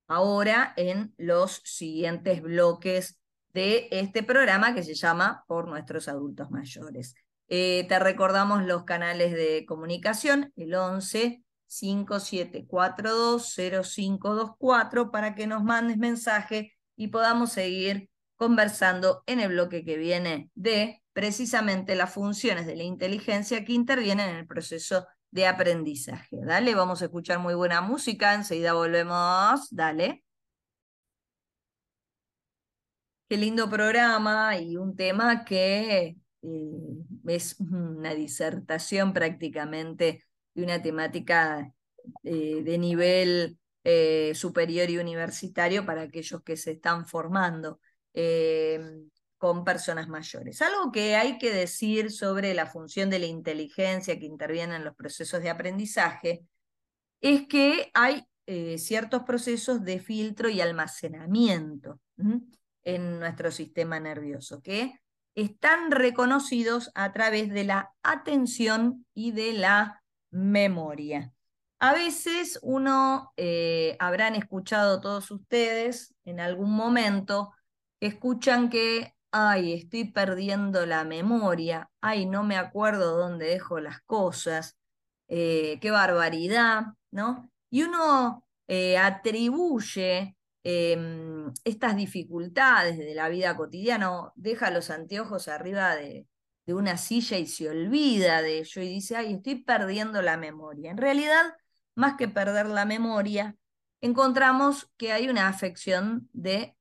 ahora 0.08 0.74
en 0.78 1.14
los 1.18 1.62
siguientes 1.64 2.42
bloques 2.42 3.20
de 3.54 3.88
este 3.92 4.24
programa 4.24 4.74
que 4.74 4.84
se 4.84 4.94
llama 4.94 5.44
Por 5.48 5.68
nuestros 5.68 6.08
adultos 6.08 6.52
mayores. 6.52 7.16
Eh, 7.50 7.86
te 7.88 8.00
recordamos 8.00 8.66
los 8.66 8.84
canales 8.84 9.32
de 9.32 9.66
comunicación, 9.68 10.52
el 10.56 10.74
11 10.74 11.44
5742 11.68 13.56
0524 13.56 15.12
para 15.12 15.36
que 15.36 15.48
nos 15.48 15.64
mandes 15.64 15.98
mensaje 15.98 16.74
y 16.96 17.08
podamos 17.08 17.52
seguir 17.52 18.10
conversando 18.36 19.24
en 19.26 19.40
el 19.40 19.50
bloque 19.50 19.84
que 19.84 19.98
viene 19.98 20.50
de 20.56 21.02
precisamente 21.14 21.96
las 21.96 22.14
funciones 22.14 22.68
de 22.68 22.76
la 22.76 22.84
inteligencia 22.84 23.66
que 23.66 23.74
intervienen 23.74 24.30
en 24.30 24.36
el 24.36 24.48
proceso 24.48 25.08
de 25.38 25.46
aprendizaje. 25.46 26.36
Dale, 26.42 26.74
vamos 26.74 27.02
a 27.02 27.06
escuchar 27.06 27.38
muy 27.38 27.54
buena 27.54 27.80
música, 27.82 28.34
enseguida 28.34 28.74
volvemos, 28.74 29.68
dale. 29.70 30.24
Qué 33.30 33.38
lindo 33.38 33.70
programa 33.70 34.58
y 34.58 34.78
un 34.78 34.96
tema 34.96 35.46
que 35.46 36.18
eh, 36.42 36.66
es 37.28 37.60
una 37.60 38.16
disertación 38.16 39.14
prácticamente 39.14 40.24
de 40.56 40.64
una 40.64 40.82
temática 40.82 41.72
eh, 42.24 42.64
de 42.64 42.78
nivel 42.80 43.60
eh, 43.84 44.32
superior 44.34 44.90
y 44.90 44.98
universitario 44.98 45.86
para 45.86 46.04
aquellos 46.04 46.42
que 46.42 46.58
se 46.58 46.72
están 46.72 47.06
formando 47.06 47.80
con 49.38 49.64
personas 49.64 50.08
mayores. 50.08 50.62
Algo 50.62 50.92
que 50.92 51.16
hay 51.16 51.38
que 51.38 51.52
decir 51.52 52.12
sobre 52.12 52.54
la 52.54 52.66
función 52.66 53.10
de 53.10 53.20
la 53.20 53.28
inteligencia 53.28 54.18
que 54.20 54.26
interviene 54.26 54.76
en 54.76 54.84
los 54.84 54.96
procesos 54.96 55.42
de 55.42 55.50
aprendizaje 55.50 56.46
es 57.22 57.48
que 57.48 57.92
hay 57.94 58.26
eh, 58.46 58.78
ciertos 58.78 59.24
procesos 59.24 59.84
de 59.84 60.00
filtro 60.00 60.50
y 60.50 60.62
almacenamiento 60.62 62.00
en 62.84 63.20
nuestro 63.20 63.52
sistema 63.52 64.00
nervioso 64.00 64.62
que 64.62 65.00
están 65.36 65.92
reconocidos 65.92 66.92
a 66.96 67.12
través 67.12 67.50
de 67.50 67.64
la 67.64 67.92
atención 68.02 69.06
y 69.14 69.32
de 69.32 69.54
la 69.54 70.02
memoria. 70.32 71.32
A 71.80 71.94
veces 71.94 72.58
uno, 72.64 73.34
eh, 73.38 73.96
habrán 74.00 74.34
escuchado 74.34 75.00
todos 75.00 75.30
ustedes 75.30 76.16
en 76.26 76.40
algún 76.40 76.72
momento, 76.72 77.54
escuchan 78.00 78.70
que 78.70 79.14
ay, 79.32 79.74
estoy 79.74 80.12
perdiendo 80.12 80.86
la 80.86 81.04
memoria, 81.04 81.90
ay, 82.02 82.26
no 82.26 82.44
me 82.44 82.58
acuerdo 82.58 83.18
dónde 83.18 83.48
dejo 83.48 83.80
las 83.80 84.02
cosas, 84.02 84.78
eh, 85.28 85.80
qué 85.82 85.92
barbaridad, 85.92 86.84
¿no? 87.12 87.52
Y 87.70 87.84
uno 87.84 88.46
eh, 88.68 88.98
atribuye 88.98 90.36
em, 90.64 91.52
estas 91.64 91.96
dificultades 91.96 92.98
de 92.98 93.16
la 93.16 93.30
vida 93.30 93.56
cotidiana, 93.58 94.32
deja 94.36 94.72
los 94.72 94.90
anteojos 94.90 95.48
arriba 95.48 95.96
de, 95.96 96.28
de 96.66 96.74
una 96.74 96.98
silla 96.98 97.38
y 97.38 97.48
se 97.48 97.70
olvida 97.70 98.42
de 98.42 98.60
ello 98.60 98.82
y 98.82 98.90
dice, 98.90 99.16
ay, 99.16 99.34
estoy 99.34 99.56
perdiendo 99.64 100.22
la 100.22 100.38
memoria. 100.38 100.92
En 100.92 100.98
realidad, 100.98 101.56
más 101.96 102.16
que 102.18 102.28
perder 102.28 102.68
la 102.68 102.86
memoria, 102.86 103.56
encontramos 104.02 104.92
que 104.98 105.14
hay 105.14 105.30
una 105.30 105.48
afección 105.48 106.30
de 106.34 106.77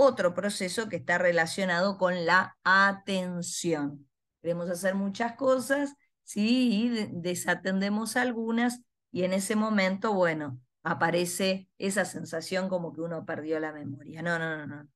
otro 0.00 0.34
proceso 0.34 0.88
que 0.88 0.96
está 0.96 1.18
relacionado 1.18 1.98
con 1.98 2.24
la 2.24 2.56
atención. 2.64 4.08
Queremos 4.40 4.70
hacer 4.70 4.94
muchas 4.94 5.34
cosas, 5.36 5.94
sí, 6.24 6.84
y 6.84 7.08
desatendemos 7.12 8.16
algunas 8.16 8.80
y 9.12 9.24
en 9.24 9.32
ese 9.32 9.56
momento, 9.56 10.14
bueno, 10.14 10.58
aparece 10.82 11.68
esa 11.78 12.04
sensación 12.04 12.68
como 12.68 12.92
que 12.92 13.02
uno 13.02 13.26
perdió 13.26 13.60
la 13.60 13.72
memoria. 13.72 14.22
No, 14.22 14.38
no, 14.38 14.56
no, 14.56 14.66
no. 14.66 14.88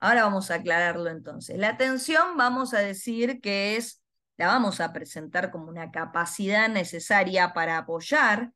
Ahora 0.00 0.24
vamos 0.24 0.50
a 0.50 0.54
aclararlo 0.54 1.10
entonces. 1.10 1.58
La 1.58 1.68
atención 1.68 2.36
vamos 2.36 2.74
a 2.74 2.78
decir 2.78 3.40
que 3.40 3.76
es, 3.76 4.02
la 4.36 4.46
vamos 4.46 4.80
a 4.80 4.92
presentar 4.92 5.50
como 5.50 5.68
una 5.68 5.90
capacidad 5.90 6.68
necesaria 6.68 7.52
para 7.52 7.78
apoyar 7.78 8.52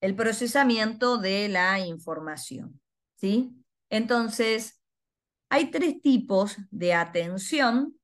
el 0.00 0.14
procesamiento 0.14 1.18
de 1.18 1.48
la 1.48 1.78
información. 1.78 2.80
¿Sí? 3.16 3.54
Entonces, 3.90 4.77
hay 5.48 5.70
tres 5.70 6.00
tipos 6.02 6.56
de 6.70 6.94
atención, 6.94 7.98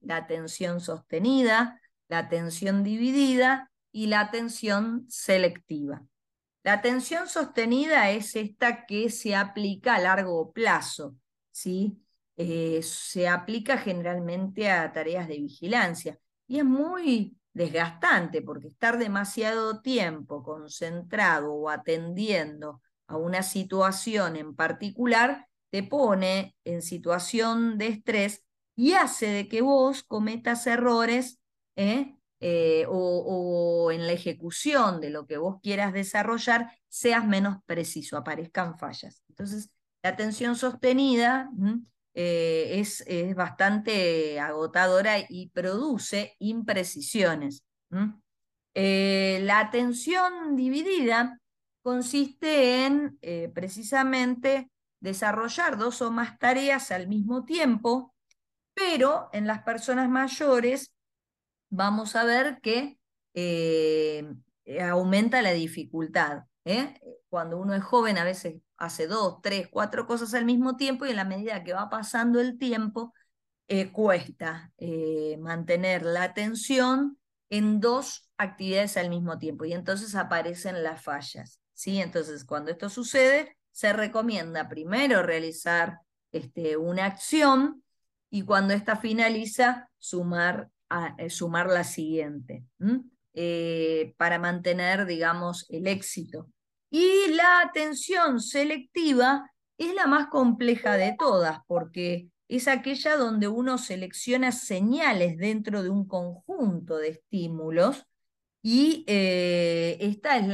la 0.00 0.16
atención 0.16 0.80
sostenida, 0.80 1.80
la 2.08 2.18
atención 2.18 2.84
dividida 2.84 3.70
y 3.90 4.06
la 4.06 4.20
atención 4.20 5.06
selectiva. 5.08 6.02
La 6.62 6.74
atención 6.74 7.28
sostenida 7.28 8.10
es 8.10 8.36
esta 8.36 8.86
que 8.86 9.10
se 9.10 9.36
aplica 9.36 9.96
a 9.96 10.00
largo 10.00 10.52
plazo, 10.52 11.14
¿sí? 11.50 12.00
Eh, 12.36 12.80
se 12.82 13.28
aplica 13.28 13.78
generalmente 13.78 14.70
a 14.70 14.92
tareas 14.92 15.28
de 15.28 15.36
vigilancia 15.36 16.18
y 16.48 16.58
es 16.58 16.64
muy 16.64 17.36
desgastante 17.52 18.42
porque 18.42 18.68
estar 18.68 18.98
demasiado 18.98 19.80
tiempo 19.80 20.42
concentrado 20.42 21.52
o 21.52 21.70
atendiendo 21.70 22.82
a 23.06 23.16
una 23.16 23.42
situación 23.42 24.36
en 24.36 24.56
particular 24.56 25.46
te 25.74 25.82
pone 25.82 26.54
en 26.62 26.82
situación 26.82 27.78
de 27.78 27.88
estrés 27.88 28.44
y 28.76 28.92
hace 28.92 29.26
de 29.26 29.48
que 29.48 29.60
vos 29.60 30.04
cometas 30.04 30.68
errores 30.68 31.40
¿eh? 31.74 32.14
Eh, 32.38 32.86
o, 32.88 33.90
en 33.90 34.06
la 34.06 34.12
ejecución 34.12 35.00
de 35.00 35.10
lo 35.10 35.26
que 35.26 35.36
vos 35.36 35.56
quieras 35.60 35.92
desarrollar 35.92 36.78
seas 36.88 37.26
menos 37.26 37.56
preciso, 37.66 38.16
aparezcan 38.16 38.78
fallas. 38.78 39.24
Entonces, 39.28 39.68
la 40.04 40.10
atención 40.10 40.54
sostenida 40.54 41.50
eh, 42.14 42.78
es, 42.78 43.00
es, 43.08 43.34
bastante 43.34 44.38
agotadora 44.38 45.16
y 45.28 45.48
produce 45.48 46.36
imprecisiones. 46.38 47.64
la 47.90 49.58
atención 49.58 50.54
dividida 50.54 51.40
consiste 51.82 52.86
en 52.86 53.18
precisamente 53.52 54.70
desarrollar 55.04 55.76
dos 55.76 56.00
o 56.00 56.10
más 56.10 56.38
tareas 56.38 56.90
al 56.90 57.08
mismo 57.08 57.44
tiempo, 57.44 58.14
pero 58.72 59.28
en 59.34 59.46
las 59.46 59.62
personas 59.62 60.08
mayores 60.08 60.94
vamos 61.68 62.16
a 62.16 62.24
ver 62.24 62.58
que 62.62 62.98
eh, 63.34 64.26
aumenta 64.80 65.42
la 65.42 65.52
dificultad. 65.52 66.44
¿eh? 66.64 66.98
Cuando 67.28 67.58
uno 67.58 67.74
es 67.74 67.84
joven 67.84 68.16
a 68.16 68.24
veces 68.24 68.56
hace 68.78 69.06
dos, 69.06 69.40
tres, 69.42 69.68
cuatro 69.70 70.06
cosas 70.06 70.32
al 70.32 70.46
mismo 70.46 70.76
tiempo 70.76 71.04
y 71.04 71.10
en 71.10 71.16
la 71.16 71.26
medida 71.26 71.62
que 71.64 71.74
va 71.74 71.90
pasando 71.90 72.40
el 72.40 72.58
tiempo, 72.58 73.12
eh, 73.68 73.92
cuesta 73.92 74.72
mantener 75.38 76.02
la 76.02 76.22
atención 76.22 77.18
en 77.50 77.80
dos 77.80 78.30
actividades 78.38 78.96
al 78.96 79.10
mismo 79.10 79.38
tiempo 79.38 79.66
y 79.66 79.74
entonces 79.74 80.14
aparecen 80.14 80.82
las 80.82 81.02
fallas. 81.02 81.60
¿sí? 81.74 82.00
Entonces, 82.00 82.44
cuando 82.46 82.70
esto 82.70 82.88
sucede, 82.88 83.54
se 83.74 83.92
recomienda 83.92 84.68
primero 84.68 85.24
realizar 85.24 85.98
este, 86.30 86.76
una 86.76 87.06
acción 87.06 87.82
y 88.30 88.42
cuando 88.42 88.72
esta 88.72 88.96
finaliza, 88.96 89.90
sumar, 89.98 90.70
eh, 91.18 91.28
sumar 91.28 91.66
la 91.66 91.82
siguiente, 91.82 92.64
eh, 93.34 94.14
para 94.16 94.38
mantener, 94.38 95.06
digamos, 95.06 95.66
el 95.70 95.88
éxito. 95.88 96.48
Y 96.88 97.32
la 97.32 97.62
atención 97.62 98.40
selectiva 98.40 99.50
es 99.76 99.92
la 99.92 100.06
más 100.06 100.28
compleja 100.28 100.96
de 100.96 101.16
todas, 101.18 101.58
porque 101.66 102.28
es 102.46 102.68
aquella 102.68 103.16
donde 103.16 103.48
uno 103.48 103.78
selecciona 103.78 104.52
señales 104.52 105.36
dentro 105.36 105.82
de 105.82 105.90
un 105.90 106.06
conjunto 106.06 106.96
de 106.98 107.08
estímulos 107.08 108.06
y 108.66 109.04
eh, 109.06 109.98
esta 110.00 110.38
es 110.38 110.46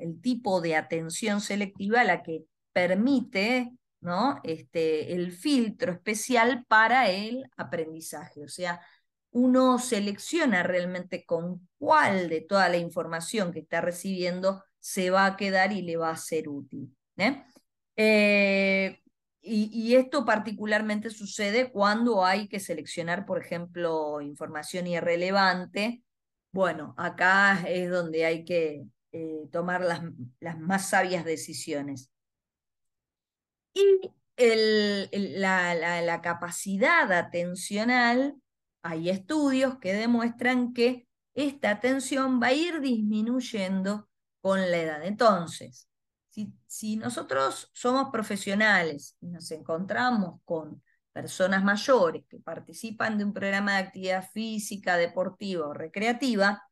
el 0.00 0.20
tipo 0.20 0.60
de 0.60 0.74
atención 0.74 1.40
selectiva 1.40 2.02
la 2.02 2.20
que 2.20 2.46
permite 2.72 3.70
¿no? 4.00 4.40
este, 4.42 5.12
el 5.12 5.30
filtro 5.30 5.92
especial 5.92 6.64
para 6.66 7.08
el 7.08 7.44
aprendizaje. 7.56 8.42
O 8.42 8.48
sea, 8.48 8.80
uno 9.30 9.78
selecciona 9.78 10.64
realmente 10.64 11.24
con 11.24 11.68
cuál 11.78 12.28
de 12.28 12.40
toda 12.40 12.68
la 12.68 12.78
información 12.78 13.52
que 13.52 13.60
está 13.60 13.80
recibiendo 13.80 14.64
se 14.80 15.10
va 15.10 15.26
a 15.26 15.36
quedar 15.36 15.72
y 15.72 15.82
le 15.82 15.96
va 15.96 16.10
a 16.10 16.16
ser 16.16 16.48
útil. 16.48 16.92
¿eh? 17.18 17.40
Eh, 17.94 19.00
y, 19.42 19.94
esto 19.94 20.24
particularmente 20.24 21.08
sucede 21.10 21.70
cuando 21.70 22.24
hay 22.24 22.48
que 22.48 22.58
seleccionar, 22.58 23.26
por 23.26 23.40
ejemplo, 23.40 24.20
información 24.20 24.88
irrelevante. 24.88 26.02
Bueno, 26.52 26.94
acá 26.96 27.62
es 27.68 27.90
donde 27.90 28.24
hay 28.24 28.44
que 28.44 28.86
eh, 29.12 29.48
tomar 29.52 29.82
las, 29.82 30.58
más 30.58 30.88
sabias 30.88 31.24
decisiones. 31.24 32.10
Y 33.72 34.10
la 34.36 36.20
capacidad 36.22 37.12
atencional, 37.12 38.36
hay 38.82 39.10
estudios 39.10 39.78
que 39.78 39.92
demuestran 39.92 40.72
que 40.72 41.06
esta 41.34 41.70
atención 41.70 42.40
va 42.42 42.48
a 42.48 42.52
ir 42.52 42.80
disminuyendo 42.80 44.08
con 44.40 44.60
la 44.60 44.78
edad. 44.78 45.04
Entonces, 45.04 45.88
si, 46.66 46.96
nosotros 46.96 47.70
somos 47.72 48.10
profesionales 48.10 49.16
y 49.20 49.28
nos 49.28 49.50
encontramos 49.50 50.40
con 50.44 50.82
personas 51.12 51.64
mayores 51.64 52.24
que 52.28 52.38
participan 52.38 53.18
de 53.18 53.24
un 53.24 53.32
programa 53.32 53.72
de 53.72 53.78
actividad 53.78 54.30
física, 54.30 54.96
deportiva 54.96 55.68
o 55.68 55.74
recreativa, 55.74 56.62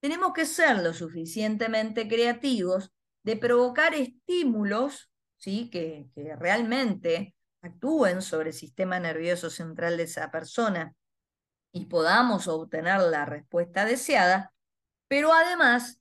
tenemos 0.00 0.32
que 0.32 0.46
ser 0.46 0.82
lo 0.82 0.92
suficientemente 0.92 2.08
creativos 2.08 2.92
de 3.22 3.36
provocar 3.36 3.94
estímulos 3.94 5.10
¿sí? 5.36 5.68
que, 5.70 6.08
que 6.14 6.34
realmente 6.36 7.34
actúen 7.62 8.22
sobre 8.22 8.50
el 8.50 8.54
sistema 8.54 8.98
nervioso 8.98 9.50
central 9.50 9.96
de 9.96 10.04
esa 10.04 10.30
persona 10.30 10.94
y 11.72 11.86
podamos 11.86 12.48
obtener 12.48 13.00
la 13.00 13.26
respuesta 13.26 13.84
deseada, 13.84 14.52
pero 15.08 15.32
además 15.32 16.00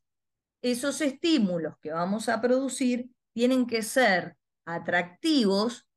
esos 0.61 1.01
estímulos 1.01 1.75
que 1.81 1.91
vamos 1.91 2.29
a 2.29 2.41
producir 2.41 3.09
tienen 3.33 3.67
que 3.67 3.83
ser 3.83 4.37
atractivos 4.65 5.88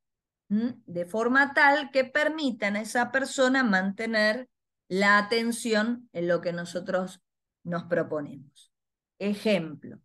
de 0.86 1.06
forma 1.06 1.54
tal 1.54 1.90
que 1.90 2.04
permitan 2.04 2.76
a 2.76 2.82
esa 2.82 3.10
persona 3.10 3.64
mantener 3.64 4.48
la 4.88 5.18
atención 5.18 6.08
en 6.12 6.28
lo 6.28 6.40
que 6.40 6.52
nosotros 6.52 7.22
nos 7.64 7.84
proponemos. 7.84 8.72
Ejemplo, 9.18 9.98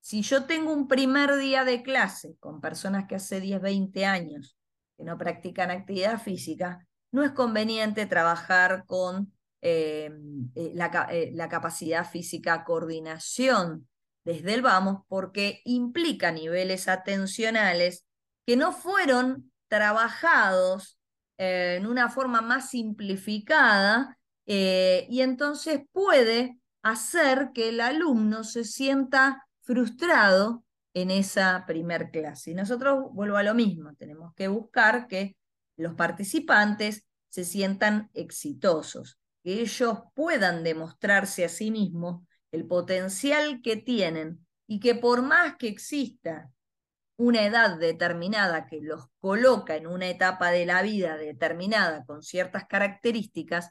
si 0.00 0.22
yo 0.22 0.44
tengo 0.44 0.72
un 0.72 0.88
primer 0.88 1.36
día 1.36 1.64
de 1.64 1.82
clase 1.82 2.36
con 2.40 2.60
personas 2.60 3.06
que 3.06 3.16
hace 3.16 3.40
10, 3.40 3.60
20 3.60 4.06
años 4.06 4.56
que 4.96 5.04
no 5.04 5.18
practican 5.18 5.70
actividad 5.70 6.20
física, 6.20 6.86
no 7.10 7.22
es 7.22 7.32
conveniente 7.32 8.06
trabajar 8.06 8.84
con 8.86 9.32
eh, 9.60 10.10
eh, 10.54 10.72
la, 10.74 11.08
eh, 11.10 11.30
la, 11.34 11.48
capacidad 11.48 12.08
física, 12.08 12.64
coordinación 12.64 13.88
desde 14.24 14.54
el 14.54 14.62
vamos 14.62 15.02
porque 15.08 15.60
implica 15.64 16.32
niveles 16.32 16.88
atencionales 16.88 18.06
que 18.44 18.56
no 18.56 18.72
fueron 18.72 19.51
trabajados 19.72 20.98
eh, 21.38 21.76
en 21.78 21.86
una 21.86 22.10
forma 22.10 22.42
más 22.42 22.68
simplificada 22.68 24.18
eh, 24.44 25.06
y 25.08 25.22
entonces 25.22 25.80
puede 25.92 26.58
hacer 26.82 27.52
que 27.54 27.70
el 27.70 27.80
alumno 27.80 28.44
se 28.44 28.64
sienta 28.64 29.48
frustrado 29.62 30.62
en 30.92 31.10
esa 31.10 31.64
primer 31.66 32.10
clase. 32.10 32.50
Y 32.50 32.54
nosotros 32.54 33.06
vuelvo 33.12 33.38
a 33.38 33.42
lo 33.42 33.54
mismo, 33.54 33.94
tenemos 33.94 34.34
que 34.34 34.48
buscar 34.48 35.06
que 35.06 35.36
los 35.78 35.94
participantes 35.94 37.06
se 37.30 37.46
sientan 37.46 38.10
exitosos, 38.12 39.18
que 39.42 39.62
ellos 39.62 40.00
puedan 40.14 40.64
demostrarse 40.64 41.46
a 41.46 41.48
sí 41.48 41.70
mismos 41.70 42.22
el 42.50 42.66
potencial 42.66 43.62
que 43.62 43.76
tienen 43.76 44.46
y 44.66 44.80
que 44.80 44.94
por 44.94 45.22
más 45.22 45.56
que 45.56 45.68
exista 45.68 46.50
una 47.16 47.44
edad 47.44 47.78
determinada 47.78 48.66
que 48.66 48.80
los 48.80 49.06
coloca 49.20 49.76
en 49.76 49.86
una 49.86 50.08
etapa 50.08 50.50
de 50.50 50.66
la 50.66 50.82
vida 50.82 51.16
determinada 51.16 52.04
con 52.04 52.22
ciertas 52.22 52.66
características, 52.66 53.70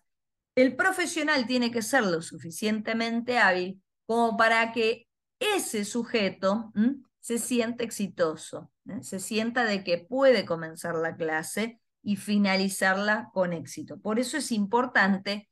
el 0.55 0.75
profesional 0.75 1.47
tiene 1.47 1.71
que 1.71 1.81
ser 1.81 2.03
lo 2.03 2.21
suficientemente 2.21 3.37
hábil 3.37 3.81
como 4.05 4.37
para 4.37 4.71
que 4.73 5.07
ese 5.39 5.85
sujeto 5.85 6.71
se 7.19 7.37
sienta 7.39 7.83
exitoso, 7.83 8.71
¿eh? 8.87 9.01
se 9.01 9.19
sienta 9.19 9.65
de 9.65 9.83
que 9.83 9.97
puede 9.97 10.45
comenzar 10.45 10.95
la 10.95 11.15
clase 11.15 11.79
y 12.03 12.15
finalizarla 12.15 13.29
con 13.33 13.53
éxito. 13.53 13.99
Por 13.99 14.19
eso 14.19 14.37
es 14.37 14.51
importante 14.51 15.49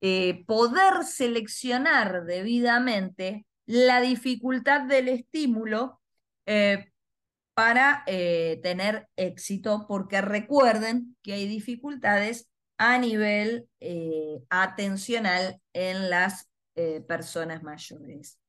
eh, 0.00 0.44
poder 0.46 1.04
seleccionar 1.04 2.24
debidamente 2.24 3.46
la 3.66 4.00
dificultad 4.00 4.82
del 4.82 5.08
estímulo 5.08 6.00
eh, 6.46 6.91
para 7.54 8.02
eh, 8.06 8.60
tener 8.62 9.08
éxito, 9.16 9.86
porque 9.88 10.20
recuerden 10.20 11.16
que 11.22 11.34
hay 11.34 11.46
dificultades 11.46 12.48
a 12.78 12.98
nivel 12.98 13.68
atencional 14.48 15.60
en 15.72 16.10
las 16.10 16.48
personas 17.06 17.62
mayores. 17.62 18.40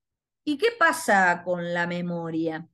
¿Y 0.43 0.57
qué 0.57 0.69
pasa 0.79 1.43
con 1.43 1.73
la 1.73 1.85
memoria? 1.85 2.67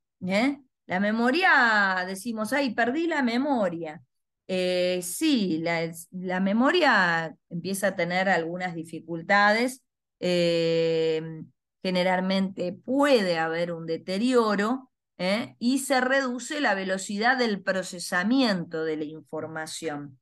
La 0.89 0.99
memoria, 0.99 2.03
decimos, 2.07 2.51
ay, 2.53 2.73
perdí 2.73 3.07
la 3.07 3.21
memoria. 3.21 4.01
Eh, 4.47 5.01
sí, 5.03 5.59
la, 5.59 6.39
memoria 6.39 7.35
empieza 7.49 7.89
a 7.89 7.95
tener 7.95 8.27
algunas 8.29 8.73
dificultades. 8.73 9.83
Eh, 10.19 11.43
generalmente 11.83 12.73
puede 12.73 13.37
haber 13.37 13.71
un 13.71 13.85
deterioro 13.85 14.88
¿eh? 15.19 15.55
y 15.59 15.79
se 15.79 16.01
reduce 16.01 16.59
la 16.61 16.73
velocidad 16.73 17.37
del 17.37 17.61
procesamiento 17.61 18.83
de 18.83 18.97
la 18.97 19.05
información. 19.05 20.19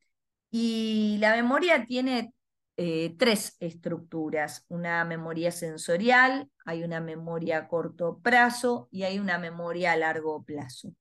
Y 0.50 1.16
la 1.20 1.34
memoria 1.34 1.86
tiene 1.86 2.34
tres 3.18 3.56
estructuras, 3.58 4.64
una 4.68 5.04
memoria 5.04 5.50
sensorial, 5.50 6.48
hay 6.64 6.84
una 6.84 7.00
memoria 7.00 7.58
a 7.58 7.68
corto 7.68 8.20
plazo 8.22 8.88
y 8.92 9.02
hay 9.02 9.18
una 9.18 9.36
memoria 9.38 9.92
a 9.92 9.96
largo 9.96 10.44
plazo. 10.44 10.94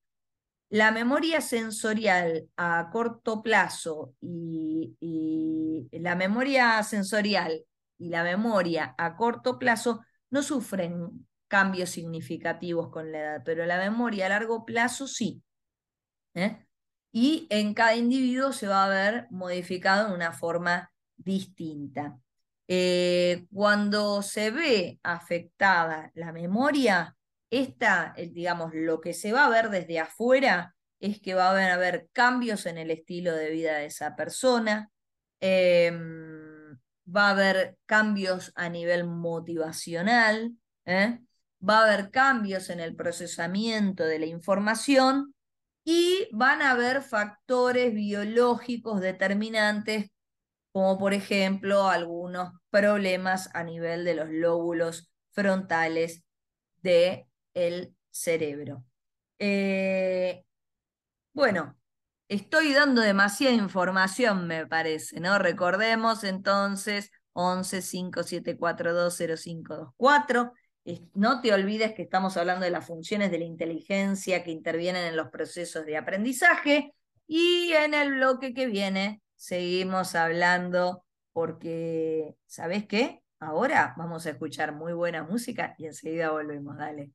La 0.70 0.92
memoria 0.92 1.40
sensorial 1.40 2.50
a 2.58 2.90
corto 2.92 3.42
plazo 3.42 4.16
y, 4.20 4.96
la 5.92 6.16
memoria 6.16 6.82
sensorial 6.84 7.64
y 7.98 8.10
la 8.10 8.24
memoria 8.24 8.94
a 8.98 9.16
corto 9.16 9.60
plazo 9.60 10.02
no 10.30 10.42
sufren 10.44 11.28
cambios 11.48 11.90
significativos 11.90 12.90
con 12.90 13.12
la 13.12 13.20
edad, 13.20 13.42
pero 13.46 13.66
la 13.66 13.78
memoria 13.78 14.26
a 14.26 14.30
largo 14.30 14.66
plazo 14.66 15.08
sí. 15.08 15.42
¿eh? 16.34 16.66
Y 17.12 17.48
en 17.50 17.74
cada 17.74 17.96
individuo 17.96 18.52
se 18.52 18.68
va 18.68 18.86
a 18.86 18.90
ver 18.90 19.28
modificado 19.32 20.10
de 20.10 20.16
una 20.16 20.32
forma 20.32 20.92
distinta. 21.16 22.20
Eh, 22.68 23.48
cuando 23.54 24.22
se 24.22 24.52
ve 24.52 25.00
afectada 25.04 26.12
la 26.16 26.32
memoria, 26.32 27.16
esta, 27.50 28.14
digamos, 28.18 28.74
lo 28.74 29.00
que 29.00 29.14
se 29.14 29.32
va 29.32 29.46
a 29.46 29.50
ver 29.50 29.70
desde 29.70 30.00
afuera 30.00 30.76
es 31.00 31.22
que 31.22 31.34
va 31.34 31.50
a 31.50 31.74
haber, 31.74 32.10
cambios 32.12 32.66
en 32.66 32.78
el 32.78 32.92
estilo 32.92 33.34
de 33.34 33.52
vida 33.52 33.78
de 33.78 33.86
esa 33.86 34.16
persona, 34.16 34.92
em, 35.40 36.78
va 37.08 37.28
a 37.28 37.32
haber 37.32 37.78
cambios 37.86 38.52
a 38.56 38.70
nivel 38.70 39.06
motivacional, 39.06 40.54
¿eh? 40.86 41.20
Va 41.62 41.80
a 41.80 41.84
haber 41.84 42.12
cambios 42.12 42.70
en 42.70 42.80
el 42.80 42.96
procesamiento 42.96 44.04
de 44.04 44.20
la 44.20 44.26
información 44.26 45.34
y 45.84 46.28
van 46.34 46.62
a 46.62 46.72
haber 46.72 47.02
factores 47.02 47.94
biológicos 47.94 49.00
determinantes, 49.00 50.12
como 50.72 50.98
por 50.98 51.14
ejemplo 51.14 51.88
algunos 51.88 52.52
problemas 52.70 53.50
a 53.54 53.64
nivel 53.64 54.06
de 54.06 54.16
los 54.16 54.30
lóbulos 54.30 55.12
frontales 55.32 56.24
de 56.82 57.28
el 57.54 57.96
cerebro. 58.12 58.84
Eh, 59.40 60.44
bueno, 61.34 61.78
estoy 62.28 62.74
dando 62.74 63.02
demasiada 63.02 63.56
información, 63.56 64.48
me 64.48 64.68
parece, 64.68 65.20
¿no? 65.20 65.40
Recordemos 65.40 66.24
entonces 66.24 67.12
11 67.34 67.82
0524. 67.82 70.54
No 71.14 71.42
te 71.42 71.54
olvides 71.54 71.94
que 71.94 72.04
estamos 72.04 72.38
hablando 72.38 72.64
de 72.64 72.72
las 72.72 72.86
funciones 72.86 73.30
de 73.32 73.40
la 73.40 73.44
inteligencia 73.46 74.44
que 74.44 74.52
intervienen 74.52 75.06
en 75.06 75.18
los 75.18 75.30
procesos 75.30 75.86
de 75.86 75.98
aprendizaje 75.98 76.94
y 77.28 77.74
en 77.74 77.94
el 77.94 78.14
bloque 78.14 78.54
que 78.54 78.68
viene 78.68 79.22
seguimos 79.36 80.16
hablando 80.16 81.04
porque, 81.34 82.36
¿sabes 82.46 82.88
qué? 82.88 83.22
Ahora 83.40 83.94
vamos 83.98 84.26
a 84.26 84.30
escuchar 84.32 84.74
muy 84.74 84.94
buena 84.94 85.24
música 85.24 85.76
y 85.78 85.88
enseguida 85.88 86.32
volvemos, 86.32 86.78
dale. 86.78 87.12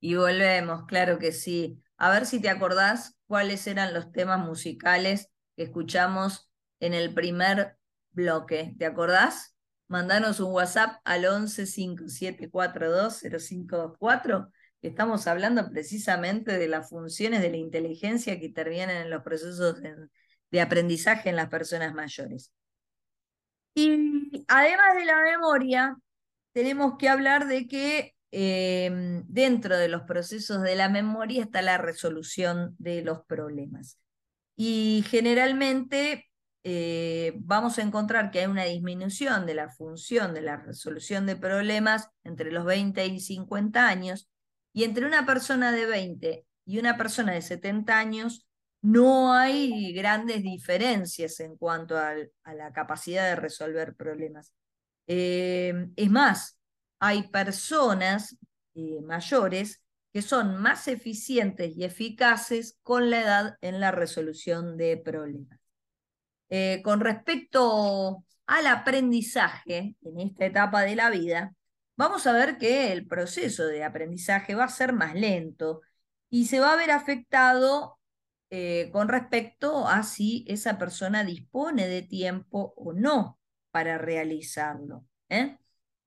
Y 0.00 0.14
volvemos, 0.14 0.84
claro 0.86 1.18
que 1.18 1.32
sí. 1.32 1.82
A 1.96 2.10
ver 2.10 2.26
si 2.26 2.40
te 2.40 2.50
acordás 2.50 3.16
cuáles 3.26 3.66
eran 3.66 3.94
los 3.94 4.12
temas 4.12 4.40
musicales 4.40 5.30
que 5.56 5.64
escuchamos 5.64 6.50
en 6.80 6.94
el 6.94 7.14
primer 7.14 7.78
bloque. 8.12 8.74
¿Te 8.78 8.86
acordás? 8.86 9.57
Mandanos 9.88 10.40
un 10.40 10.52
WhatsApp 10.52 11.00
al 11.04 11.24
11 11.24 11.66
5742 11.66 13.22
0524 13.22 14.50
Estamos 14.80 15.26
hablando 15.26 15.68
precisamente 15.70 16.56
de 16.56 16.68
las 16.68 16.88
funciones 16.88 17.42
de 17.42 17.50
la 17.50 17.56
inteligencia 17.56 18.38
que 18.38 18.46
intervienen 18.46 18.98
en 18.98 19.10
los 19.10 19.22
procesos 19.24 19.76
de, 20.50 20.60
aprendizaje 20.60 21.30
en 21.30 21.36
las 21.36 21.48
personas 21.48 21.94
mayores. 21.94 22.52
Y 23.74 24.44
además 24.46 24.94
de 24.96 25.04
la 25.04 25.20
memoria, 25.22 25.96
tenemos 26.52 26.94
que 26.96 27.08
hablar 27.08 27.48
de 27.48 27.66
que 27.66 28.14
em, 28.30 29.24
dentro 29.26 29.76
de 29.76 29.88
los 29.88 30.02
procesos 30.02 30.62
de 30.62 30.76
la 30.76 30.88
memoria 30.88 31.42
está 31.42 31.60
la 31.60 31.78
resolución 31.78 32.76
de 32.78 33.02
los 33.02 33.24
problemas. 33.26 33.98
Y 34.54 35.04
generalmente 35.08 36.27
eh, 36.70 37.32
vamos 37.38 37.78
a 37.78 37.82
encontrar 37.82 38.30
que 38.30 38.40
hay 38.40 38.46
una 38.46 38.64
disminución 38.64 39.46
de 39.46 39.54
la 39.54 39.70
función 39.70 40.34
de 40.34 40.42
la 40.42 40.58
resolución 40.58 41.24
de 41.24 41.34
problemas 41.34 42.10
entre 42.24 42.52
los 42.52 42.66
20 42.66 43.06
y 43.06 43.20
50 43.20 43.88
años, 43.88 44.28
y 44.74 44.84
entre 44.84 45.06
una 45.06 45.24
persona 45.24 45.72
de 45.72 45.86
20 45.86 46.44
y 46.66 46.78
una 46.78 46.98
persona 46.98 47.32
de 47.32 47.40
70 47.40 47.98
años 47.98 48.46
no 48.82 49.32
hay 49.32 49.94
grandes 49.94 50.42
diferencias 50.42 51.40
en 51.40 51.56
cuanto 51.56 51.96
a, 51.96 52.14
la 52.44 52.72
capacidad 52.74 53.24
de 53.30 53.36
resolver 53.36 53.96
problemas. 53.96 54.52
Eh, 55.06 55.88
es 55.96 56.10
más, 56.10 56.58
hay 57.00 57.28
personas 57.28 58.36
eh, 58.74 59.00
mayores 59.00 59.82
que 60.12 60.20
son 60.20 60.60
más 60.60 60.86
eficientes 60.86 61.74
y 61.78 61.84
eficaces 61.84 62.78
con 62.82 63.08
la 63.08 63.22
edad 63.22 63.58
en 63.62 63.80
la 63.80 63.90
resolución 63.90 64.76
de 64.76 64.98
problemas. 64.98 65.57
Eh, 66.50 66.80
con 66.82 67.00
respecto 67.00 68.24
al 68.46 68.66
aprendizaje 68.66 69.96
en 70.02 70.20
esta 70.20 70.46
etapa 70.46 70.82
de 70.82 70.96
la 70.96 71.10
vida, 71.10 71.54
vamos 71.96 72.26
a 72.26 72.32
ver 72.32 72.56
que 72.58 72.92
el 72.92 73.06
proceso 73.06 73.66
de 73.66 73.84
aprendizaje 73.84 74.54
va 74.54 74.64
a 74.64 74.68
ser 74.68 74.92
más 74.92 75.14
lento 75.14 75.82
y 76.30 76.46
se 76.46 76.60
va 76.60 76.72
a 76.72 76.76
ver 76.76 76.90
afectado 76.90 77.98
eh, 78.50 78.88
con 78.92 79.08
respecto 79.08 79.86
a 79.86 80.02
si 80.02 80.44
esa 80.48 80.78
persona 80.78 81.22
dispone 81.24 81.86
de 81.86 82.02
tiempo 82.02 82.72
o 82.76 82.94
no 82.94 83.38
para 83.70 83.98
realizarlo. 83.98 85.04
¿eh? 85.28 85.58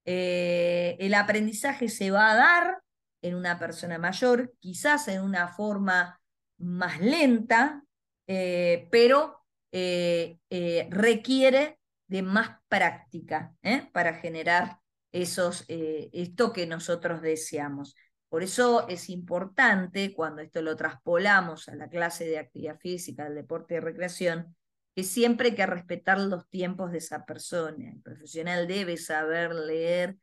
El 0.03 1.13
aprendizaje 1.13 1.87
se 1.89 2.09
va 2.09 2.31
a 2.31 2.35
dar 2.35 2.81
en 3.21 3.35
una 3.35 3.59
persona 3.59 3.99
mayor, 3.99 4.53
quizás 4.59 5.07
en 5.07 5.21
una 5.21 5.47
forma 5.49 6.19
más 6.57 6.99
lenta, 6.99 7.83
pero 8.25 9.40
requiere 9.71 11.79
de 12.07 12.21
más 12.21 12.57
práctica 12.67 13.55
para 13.93 14.15
generar 14.15 14.81
esos, 15.11 15.65
eh, 15.67 16.09
esto 16.13 16.53
que 16.53 16.65
nosotros 16.65 17.21
deseamos. 17.21 17.95
Por 18.29 18.43
eso 18.43 18.87
es 18.87 19.09
importante, 19.09 20.13
cuando 20.13 20.41
esto 20.41 20.61
lo 20.61 20.75
traspolamos 20.75 21.67
a 21.67 21.75
la 21.75 21.89
clase 21.89 22.25
de 22.25 22.39
actividad 22.39 22.79
física, 22.79 23.25
del 23.25 23.35
deporte 23.35 23.75
y 23.75 23.79
recreación, 23.79 24.55
que 24.95 25.03
siempre 25.03 25.49
hay 25.49 25.55
que 25.55 25.65
respetar 25.65 26.19
los 26.19 26.47
tiempos 26.49 26.91
de 26.91 26.99
esa 26.99 27.25
persona. 27.25 27.89
El 27.89 28.01
profesional 28.01 28.67
debe 28.67 28.97
saber 28.97 29.53
leer 29.53 30.17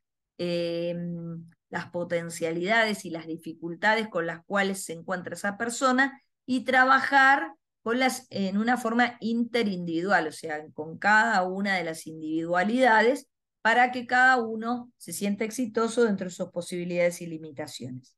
las 1.69 1.87
potencialidades 1.91 3.03
y 3.03 3.09
las 3.09 3.27
dificultades 3.27 4.07
con 4.07 4.25
las 4.25 4.43
cuales 4.45 4.85
se 4.85 4.93
encuentra 4.93 5.35
esa 5.35 5.57
persona 5.57 6.23
y 6.45 6.63
trabajar 6.63 7.53
con 7.83 7.99
las, 7.99 8.27
en 8.29 8.57
una 8.57 8.77
forma 8.77 9.17
interindividual, 9.19 10.27
o 10.27 10.31
sea, 10.31 10.65
con 10.73 10.97
cada 10.97 11.43
una 11.43 11.77
de 11.77 11.83
las 11.83 12.07
individualidades 12.07 13.29
para 13.61 13.91
que 13.91 14.07
cada 14.07 14.37
uno 14.37 14.91
se 14.97 15.13
sienta 15.13 15.45
exitoso 15.45 16.03
dentro 16.03 16.25
de 16.25 16.31
sus 16.31 16.49
posibilidades 16.49 17.21
y 17.21 17.27
limitaciones. 17.27 18.15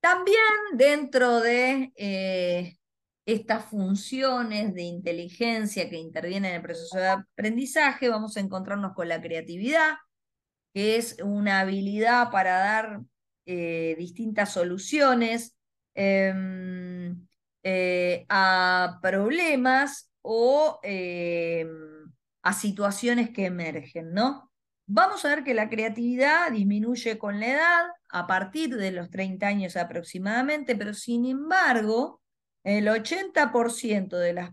También 0.00 0.36
dentro 0.74 1.40
de 1.40 1.92
eh, 1.96 2.76
estas 3.26 3.64
funciones 3.64 4.74
de 4.74 4.82
inteligencia 4.82 5.88
que 5.88 5.96
intervienen 5.96 6.50
en 6.50 6.56
el 6.56 6.62
proceso 6.62 6.98
de 6.98 7.08
aprendizaje, 7.08 8.08
vamos 8.08 8.36
a 8.36 8.40
encontrarnos 8.40 8.92
con 8.94 9.08
la 9.08 9.22
creatividad, 9.22 9.94
que 10.74 10.96
es 10.96 11.16
una 11.22 11.60
habilidad 11.60 12.30
para 12.30 12.58
dar 12.58 13.00
eh, 13.46 13.94
distintas 13.98 14.52
soluciones 14.52 15.56
em, 15.94 16.93
eh, 17.64 18.26
a 18.28 18.98
problemas 19.00 20.12
o 20.22 20.78
em, 20.82 21.68
a 22.42 22.52
situaciones 22.52 23.30
que 23.30 23.46
emergen, 23.46 24.12
¿no? 24.12 24.52
Vamos 24.86 25.24
a 25.24 25.28
ver 25.28 25.44
que 25.44 25.54
la 25.54 25.70
creatividad 25.70 26.52
disminuye 26.52 27.16
con 27.16 27.40
la 27.40 27.46
edad, 27.48 27.86
a 28.10 28.26
partir 28.26 28.76
de 28.76 28.92
los 28.92 29.10
30 29.10 29.46
años 29.46 29.76
aproximadamente, 29.76 30.76
pero 30.76 30.92
sin 30.92 31.24
embargo, 31.24 32.20
el 32.64 32.86
80% 32.86 34.18
de 34.18 34.34
las 34.34 34.50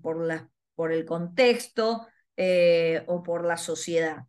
por, 0.00 0.48
por, 0.76 0.92
el 0.92 1.04
contexto 1.04 2.06
eh, 2.36 3.02
o 3.08 3.24
por 3.24 3.44
la 3.44 3.56
sociedad. 3.56 4.26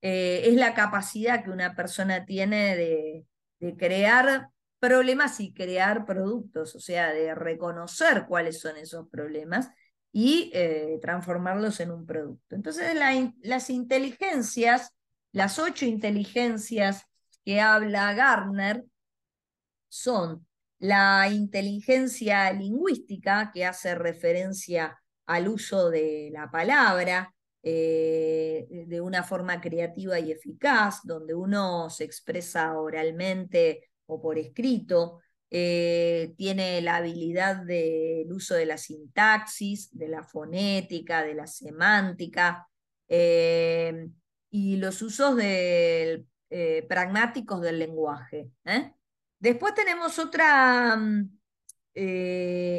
Eh, 0.00 0.42
es 0.46 0.54
la 0.56 0.74
capacidad 0.74 1.44
que 1.44 1.50
una 1.50 1.76
persona 1.76 2.26
tiene 2.26 2.76
de, 2.76 3.26
de 3.60 3.76
crear 3.76 4.48
problemas 4.80 5.38
y 5.38 5.54
crear 5.54 6.04
productos, 6.06 6.74
o 6.74 6.80
sea, 6.80 7.12
de 7.12 7.36
reconocer 7.36 8.26
cuáles 8.26 8.58
son 8.58 8.76
esos 8.76 9.08
problemas 9.08 9.70
y 10.12 10.50
eh, 10.52 10.98
transformarlos 11.00 11.80
en 11.80 11.90
un 11.90 12.04
producto. 12.04 12.54
Entonces, 12.54 12.94
las 13.42 13.70
inteligencias, 13.70 14.94
las 15.32 15.58
ocho 15.58 15.86
inteligencias 15.86 17.04
que 17.44 17.60
habla 17.60 18.12
Gardner 18.12 18.84
son 19.88 20.46
la 20.78 21.28
inteligencia 21.30 22.52
lingüística, 22.52 23.50
que 23.54 23.64
hace 23.64 23.94
referencia 23.94 24.98
al 25.26 25.48
uso 25.48 25.88
de 25.88 26.30
la 26.32 26.50
palabra 26.50 27.34
eh, 27.62 28.66
de 28.68 29.00
una 29.00 29.22
forma 29.22 29.60
creativa 29.60 30.18
y 30.18 30.32
eficaz, 30.32 31.00
donde 31.04 31.34
uno 31.34 31.88
se 31.88 32.04
expresa 32.04 32.76
oralmente 32.78 33.90
o 34.06 34.20
por 34.20 34.38
escrito, 34.38 35.20
eh, 35.54 36.32
tiene 36.38 36.80
la 36.80 36.96
habilidad 36.96 37.56
del 37.56 38.32
uso 38.32 38.54
de 38.54 38.64
la 38.64 38.78
sintaxis, 38.78 39.90
de 39.92 40.08
la 40.08 40.22
fonética, 40.22 41.22
de 41.22 41.34
la 41.34 41.46
semántica, 41.46 42.66
eh, 43.06 44.08
y 44.50 44.76
los 44.76 45.02
usos 45.02 45.38
eh, 45.42 46.24
pragmáticos 46.88 47.60
del 47.60 47.80
lenguaje. 47.80 48.48
Después 49.38 49.74
tenemos 49.74 50.18
otra 50.18 50.96
mm, 50.96 51.38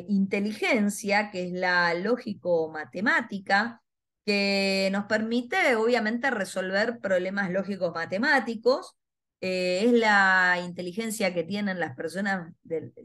inteligencia, 0.08 1.30
que 1.30 1.46
es 1.46 1.52
la 1.52 1.94
lógico-matemática, 1.94 3.84
que 4.26 4.90
nos 4.92 5.06
permite 5.06 5.76
obviamente 5.76 6.32
resolver 6.32 7.00
problemas 7.00 7.52
lógicos 7.52 7.94
matemáticos. 7.94 8.98
Eh, 9.46 9.84
es 9.84 9.92
la 9.92 10.58
inteligencia 10.66 11.34
que 11.34 11.44
tienen 11.44 11.78
las 11.78 11.98
personas 11.98 12.54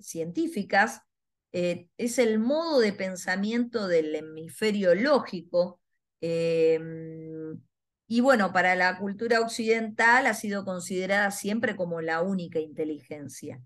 científicas, 0.01 1.03
eh, 1.51 1.89
es 1.97 2.21
el 2.21 2.39
modo 2.39 2.79
de 2.79 2.93
pensamiento 2.93 3.89
del 3.89 4.15
hemisferio 4.15 4.95
lógico. 4.95 5.81
Em, 6.21 7.61
y 8.07 8.21
bueno, 8.21 8.53
para 8.53 8.77
la 8.77 8.99
cultura 8.99 9.41
occidental 9.41 10.29
ha 10.29 10.35
sido 10.35 10.65
considerada 10.65 11.33
siempre 11.33 11.75
como 11.75 12.01
la 12.03 12.23
única 12.23 12.61
inteligencia. 12.61 13.61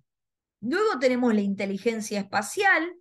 Luego 0.62 0.98
tenemos 0.98 1.34
la 1.34 1.42
inteligencia 1.42 2.20
espacial, 2.20 2.94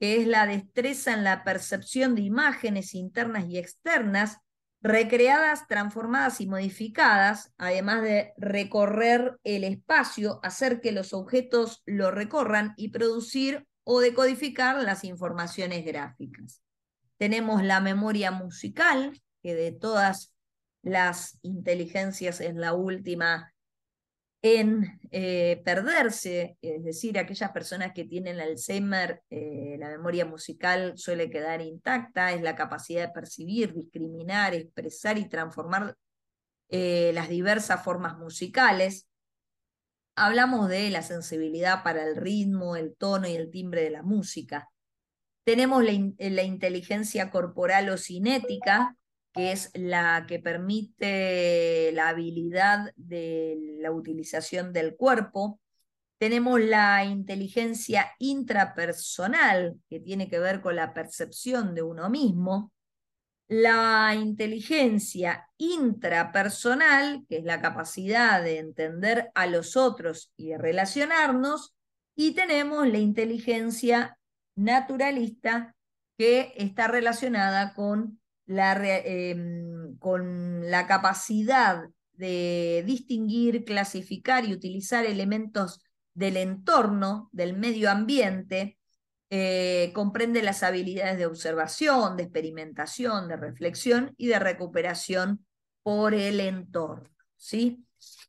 que 0.00 0.20
es 0.20 0.26
la 0.26 0.44
destreza 0.44 1.12
en 1.12 1.22
la 1.22 1.44
percepción 1.44 2.16
de 2.16 2.22
imágenes 2.22 2.96
internas 2.96 3.44
y 3.48 3.58
externas, 3.58 4.38
recreadas, 4.80 5.66
transformadas 5.66 6.40
y 6.40 6.46
modificadas, 6.46 7.52
además 7.58 8.02
de 8.02 8.32
recorrer 8.36 9.38
el 9.44 9.64
espacio, 9.64 10.40
hacer 10.42 10.80
que 10.80 10.92
los 10.92 11.12
objetos 11.12 11.82
lo 11.84 12.10
recorran 12.10 12.74
y 12.76 12.88
producir 12.88 13.66
o 13.84 14.00
decodificar 14.00 14.82
las 14.82 15.04
informaciones 15.04 15.84
gráficas. 15.84 16.62
Tenemos 17.16 17.62
la 17.62 17.80
memoria 17.80 18.30
musical, 18.30 19.20
que 19.42 19.54
de 19.54 19.72
todas 19.72 20.34
las 20.82 21.38
inteligencias 21.42 22.40
es 22.40 22.54
la 22.54 22.74
última 22.74 23.52
en 24.56 25.00
eh, 25.10 25.60
perderse, 25.64 26.56
es 26.60 26.84
decir, 26.84 27.18
aquellas 27.18 27.50
personas 27.50 27.92
que 27.92 28.04
tienen 28.04 28.40
Alzheimer, 28.40 29.22
eh, 29.30 29.76
la 29.78 29.88
memoria 29.88 30.24
musical 30.24 30.96
suele 30.96 31.30
quedar 31.30 31.60
intacta, 31.60 32.32
es 32.32 32.42
la 32.42 32.54
capacidad 32.54 33.06
de 33.06 33.12
percibir, 33.12 33.74
discriminar, 33.74 34.54
expresar 34.54 35.18
y 35.18 35.28
transformar 35.28 35.96
eh, 36.68 37.12
las 37.14 37.28
diversas 37.28 37.82
formas 37.82 38.16
musicales. 38.18 39.08
Hablamos 40.14 40.68
de 40.68 40.90
la 40.90 41.02
sensibilidad 41.02 41.82
para 41.82 42.04
el 42.04 42.16
ritmo, 42.16 42.76
el 42.76 42.96
tono 42.96 43.28
y 43.28 43.36
el 43.36 43.50
timbre 43.50 43.82
de 43.82 43.90
la 43.90 44.02
música. 44.02 44.68
Tenemos 45.44 45.82
la 45.82 46.42
inteligencia 46.42 47.30
corporal 47.30 47.88
o 47.88 47.96
cinética, 47.96 48.96
que 49.32 49.52
es 49.52 49.70
la 49.74 50.26
que 50.26 50.38
permite 50.38 51.92
la 51.92 52.08
habilidad 52.08 52.92
de 52.96 53.56
la 53.80 53.90
utilización 53.90 54.72
del 54.72 54.96
cuerpo. 54.96 55.60
Tenemos 56.18 56.60
la 56.60 57.04
inteligencia 57.04 58.12
intrapersonal, 58.18 59.78
que 59.88 60.00
tiene 60.00 60.28
que 60.28 60.40
ver 60.40 60.60
con 60.60 60.76
la 60.76 60.92
percepción 60.92 61.74
de 61.74 61.82
uno 61.82 62.10
mismo. 62.10 62.72
La 63.46 64.14
inteligencia 64.14 65.48
intrapersonal, 65.56 67.24
que 67.28 67.38
es 67.38 67.44
la 67.44 67.62
capacidad 67.62 68.42
de 68.42 68.58
entender 68.58 69.30
a 69.34 69.46
los 69.46 69.76
otros 69.76 70.32
y 70.36 70.48
de 70.48 70.58
relacionarnos. 70.58 71.74
Y 72.16 72.32
tenemos 72.32 72.86
la 72.88 72.98
inteligencia 72.98 74.18
naturalista, 74.56 75.76
que 76.18 76.52
está 76.56 76.88
relacionada 76.88 77.74
con 77.74 78.20
em, 78.48 79.96
con 79.98 80.70
la 80.70 80.86
capacidad 80.86 81.84
de 82.14 82.82
distinguir, 82.86 83.64
clasificar 83.64 84.44
y 84.44 84.52
utilizar 84.52 85.04
elementos 85.04 85.80
del 86.14 86.36
entorno, 86.36 87.28
del 87.32 87.56
medio 87.56 87.90
ambiente, 87.90 88.78
eh, 89.30 89.92
comprende 89.94 90.42
las 90.42 90.62
habilidades 90.62 91.18
de 91.18 91.26
observación, 91.26 92.16
de 92.16 92.24
experimentación, 92.24 93.28
de 93.28 93.36
reflexión 93.36 94.14
y 94.16 94.28
de 94.28 94.38
recuperación 94.38 95.44
por 95.82 96.14
el 96.14 96.40
entorno. 96.40 97.08
¿sí? 97.36 97.84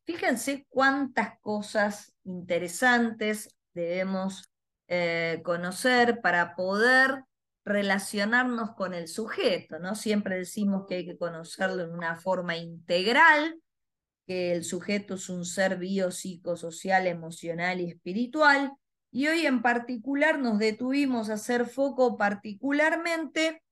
Fíjense 0.06 0.68
cuántas 0.70 1.40
cosas 1.40 2.14
interesantes 2.26 3.56
debemos 3.74 4.52
eh, 4.88 5.42
conocer 5.44 6.20
para 6.22 6.56
poder 6.56 7.24
relacionarnos 7.70 8.72
con 8.76 8.94
el 8.94 9.08
sujeto, 9.08 9.80
¿no? 9.80 9.96
Siempre 9.96 10.38
decimos 10.38 10.86
que 10.88 10.96
hay 10.96 11.06
que 11.06 11.18
conocerlo 11.18 11.84
en 11.84 11.92
una 11.92 12.18
forma 12.18 12.58
integral, 12.58 13.62
que 14.26 14.52
el 14.52 14.64
sujeto 14.64 15.16
es 15.16 15.30
un 15.30 15.46
ser 15.46 15.78
biopsicosocial, 15.78 17.08
emocional 17.08 17.80
y 17.80 17.92
espiritual, 17.92 18.74
y 19.12 19.28
hoy 19.28 19.46
en 19.46 19.62
particular 19.62 20.40
nos 20.40 20.60
detuvimos 20.60 21.30
a 21.30 21.34
hacer 21.34 21.66
foco 21.66 22.18
particularmente 22.18 23.64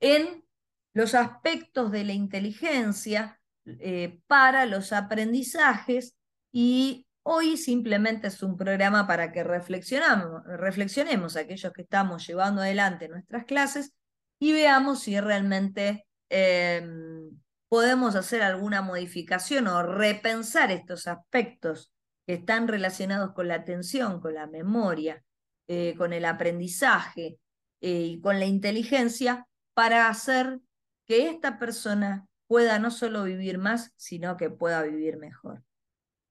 en 0.00 0.44
los 0.92 1.14
aspectos 1.14 1.90
de 1.92 2.04
la 2.04 2.12
inteligencia 2.12 3.40
eh, 3.64 4.20
para 4.26 4.66
los 4.66 4.92
aprendizajes 4.92 6.16
y 6.52 7.05
Hoy 7.28 7.56
simplemente 7.56 8.28
es 8.28 8.40
un 8.44 8.56
programa 8.56 9.08
para 9.08 9.32
que 9.32 9.42
reflexionamos, 9.42 10.44
reflexionemos 10.44 11.34
aquellos 11.34 11.72
que 11.72 11.82
estamos 11.82 12.24
llevando 12.24 12.62
adelante 12.62 13.08
nuestras 13.08 13.46
clases 13.46 13.96
y 14.38 14.52
veamos 14.52 15.00
si 15.00 15.18
realmente 15.18 16.06
em, 16.28 17.28
podemos 17.68 18.14
hacer 18.14 18.42
alguna 18.42 18.80
modificación 18.80 19.66
o 19.66 19.82
repensar 19.82 20.70
estos 20.70 21.08
aspectos 21.08 21.92
que 22.28 22.34
están 22.34 22.68
relacionados 22.68 23.32
con 23.32 23.48
la 23.48 23.56
atención, 23.56 24.20
con 24.20 24.34
la 24.34 24.46
memoria, 24.46 25.24
eh, 25.66 25.96
con 25.98 26.12
el 26.12 26.26
aprendizaje 26.26 27.40
eh, 27.80 28.02
y 28.02 28.20
con 28.20 28.38
la 28.38 28.46
inteligencia 28.46 29.48
para 29.74 30.08
hacer 30.08 30.60
que 31.06 31.28
esta 31.28 31.58
persona 31.58 32.28
pueda 32.46 32.78
no 32.78 32.92
solo 32.92 33.24
vivir 33.24 33.58
más, 33.58 33.90
sino 33.96 34.36
que 34.36 34.48
pueda 34.48 34.80
vivir 34.82 35.16
mejor. 35.16 35.65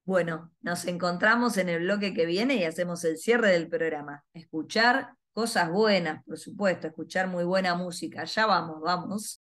Bueno, 0.06 0.52
nos 0.62 0.86
encontramos 0.86 1.58
en 1.58 1.68
el 1.68 1.82
bloque 1.82 2.14
que 2.14 2.28
viene 2.28 2.56
y 2.58 2.64
hacemos 2.64 3.04
el 3.06 3.18
cierre 3.18 3.50
del 3.50 3.68
programa. 3.68 4.24
Escuchar 4.34 5.16
cosas 5.34 5.72
buenas, 5.72 6.24
por 6.26 6.38
supuesto, 6.38 6.86
escuchar 6.86 7.28
muy 7.28 7.44
buena 7.44 7.74
música. 7.74 8.24
Ya 8.24 8.46
vamos, 8.46 8.82
vamos. 8.82 9.42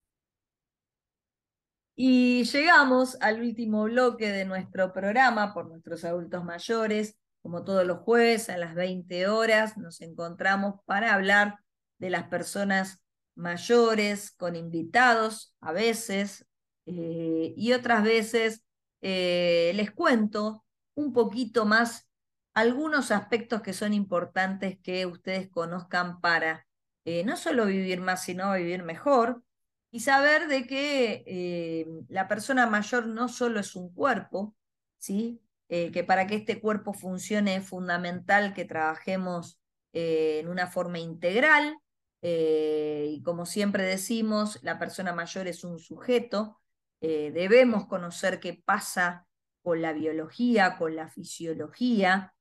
Y 1.97 2.45
llegamos 2.45 3.17
al 3.21 3.41
último 3.41 3.85
bloque 3.85 4.31
de 4.31 4.45
nuestro 4.45 4.93
programa 4.93 5.53
por 5.53 5.67
nuestros 5.67 6.05
adultos 6.05 6.45
mayores. 6.45 7.19
Como 7.43 7.65
todos 7.65 7.85
los 7.85 7.99
jueves 7.99 8.49
a 8.49 8.57
las 8.57 8.77
20 8.77 9.27
horas 9.27 9.77
nos 9.77 10.01
encontramos 10.03 10.81
para 10.87 11.15
hablar 11.15 11.59
de 11.99 12.11
las 12.11 12.29
personas 12.29 13.03
mayores 13.35 14.31
con 14.31 14.55
invitados 14.55 15.55
a 15.61 15.73
veces 15.73 16.47
eh, 16.87 17.55
y 17.57 17.73
otras 17.73 18.05
veces 18.05 18.64
eh, 19.07 19.73
les 19.75 19.91
cuento 19.93 20.65
un 20.95 21.13
poquito 21.13 21.67
más 21.67 22.09
algunos 22.55 23.11
aspectos 23.11 23.61
que 23.61 23.75
son 23.75 23.93
importantes 23.93 24.79
que 24.83 25.05
ustedes 25.05 25.51
conozcan 25.51 26.23
para 26.23 26.67
eh, 27.05 27.23
no 27.23 27.37
solo 27.37 27.67
vivir 27.67 28.01
más, 28.01 28.25
sino 28.25 28.55
vivir 28.55 28.83
mejor 28.83 29.43
y 29.91 30.01
saber 30.01 30.49
de 30.49 30.67
que 30.67 31.23
eh, 31.27 31.87
la 32.09 32.29
persona 32.29 32.67
mayor 32.67 33.07
no 33.07 33.29
solo 33.29 33.61
es 33.61 33.77
un 33.77 33.93
cuerpo, 33.93 34.57
¿sí? 34.97 35.43
que 35.69 36.05
para 36.05 36.29
que 36.29 36.37
este 36.37 36.61
cuerpo 36.61 36.93
funcione 36.93 37.57
es 37.57 37.67
fundamental 37.67 38.55
que 38.55 38.65
trabajemos 38.65 39.59
en 39.93 40.49
una 40.49 40.69
forma 40.69 41.01
integral. 41.01 41.77
y 42.23 43.21
como 43.25 43.45
siempre 43.45 43.83
decimos, 43.83 44.61
la 44.63 44.79
persona 44.79 45.13
mayor 45.13 45.49
es 45.49 45.65
un 45.65 45.81
sujeto, 45.81 46.61
eh, 47.07 47.33
debemos 47.33 47.87
conocer 47.87 48.41
qué 48.41 48.63
pasa 48.65 49.27
con 49.63 49.83
la 49.83 49.93
biología, 49.93 50.79
con 50.79 50.97
la 50.97 51.07
fisiología 51.09 52.33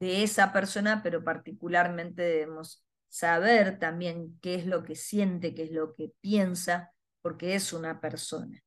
de 0.00 0.24
esa 0.24 0.52
persona, 0.52 1.00
pero 1.04 1.22
particularmente 1.22 2.22
debemos 2.22 2.84
saber 3.08 3.78
también 3.78 4.36
qué 4.40 4.56
es 4.56 4.66
lo 4.66 4.82
que 4.82 4.96
siente, 4.96 5.54
qué 5.54 5.62
es 5.62 5.70
lo 5.70 5.94
que 5.94 6.10
piensa, 6.20 6.92
porque 7.22 7.54
es 7.54 7.72
una 7.72 8.00
persona. 8.00 8.60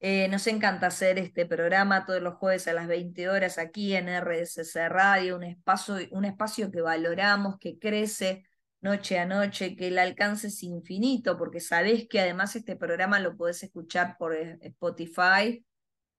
Eh, 0.00 0.28
nos 0.28 0.46
encanta 0.46 0.88
hacer 0.88 1.18
este 1.18 1.46
programa 1.46 2.04
todos 2.04 2.20
los 2.20 2.34
jueves 2.34 2.68
a 2.68 2.74
las 2.74 2.86
20 2.86 3.30
horas 3.30 3.56
aquí 3.56 3.94
en 3.94 4.06
RSC 4.06 4.90
Radio, 4.90 5.36
un 5.36 5.44
espacio, 5.44 5.96
un 6.10 6.26
espacio 6.26 6.70
que 6.70 6.82
valoramos, 6.82 7.56
que 7.58 7.78
crece 7.78 8.44
noche 8.80 9.18
a 9.18 9.26
noche, 9.26 9.76
que 9.76 9.88
el 9.88 9.98
alcance 9.98 10.48
es 10.48 10.62
infinito, 10.62 11.36
porque 11.36 11.60
sabés 11.60 12.08
que 12.08 12.20
además 12.20 12.56
este 12.56 12.76
programa 12.76 13.20
lo 13.20 13.36
podés 13.36 13.62
escuchar 13.62 14.16
por 14.18 14.34
eh, 14.34 14.58
Spotify, 14.62 15.64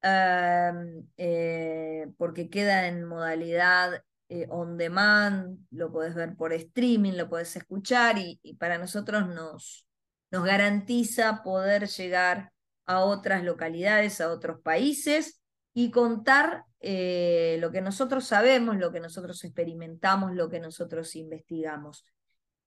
eh, 0.03 2.07
porque 2.17 2.49
queda 2.49 2.87
en 2.87 3.05
modalidad 3.05 4.03
eh, 4.29 4.47
on 4.49 4.77
demand, 4.77 5.59
lo 5.71 5.91
podés 5.91 6.15
ver 6.15 6.35
por 6.35 6.53
streaming, 6.53 7.13
lo 7.13 7.29
podés 7.29 7.55
escuchar 7.55 8.17
y, 8.17 8.39
para 8.59 8.77
nosotros 8.77 9.27
nos, 9.27 9.87
nos 10.31 10.45
garantiza 10.45 11.43
poder 11.43 11.87
llegar 11.87 12.51
a 12.85 13.01
otras 13.01 13.43
localidades, 13.43 14.21
a 14.21 14.31
otros 14.31 14.61
países 14.61 15.41
y 15.73 15.91
contar 15.91 16.65
lo 16.83 17.71
que 17.71 17.81
nosotros 17.81 18.25
sabemos, 18.25 18.77
lo 18.77 18.91
que 18.91 18.99
nosotros 18.99 19.43
experimentamos, 19.43 20.33
lo 20.33 20.49
que 20.49 20.59
nosotros 20.59 21.15
investigamos. 21.15 22.05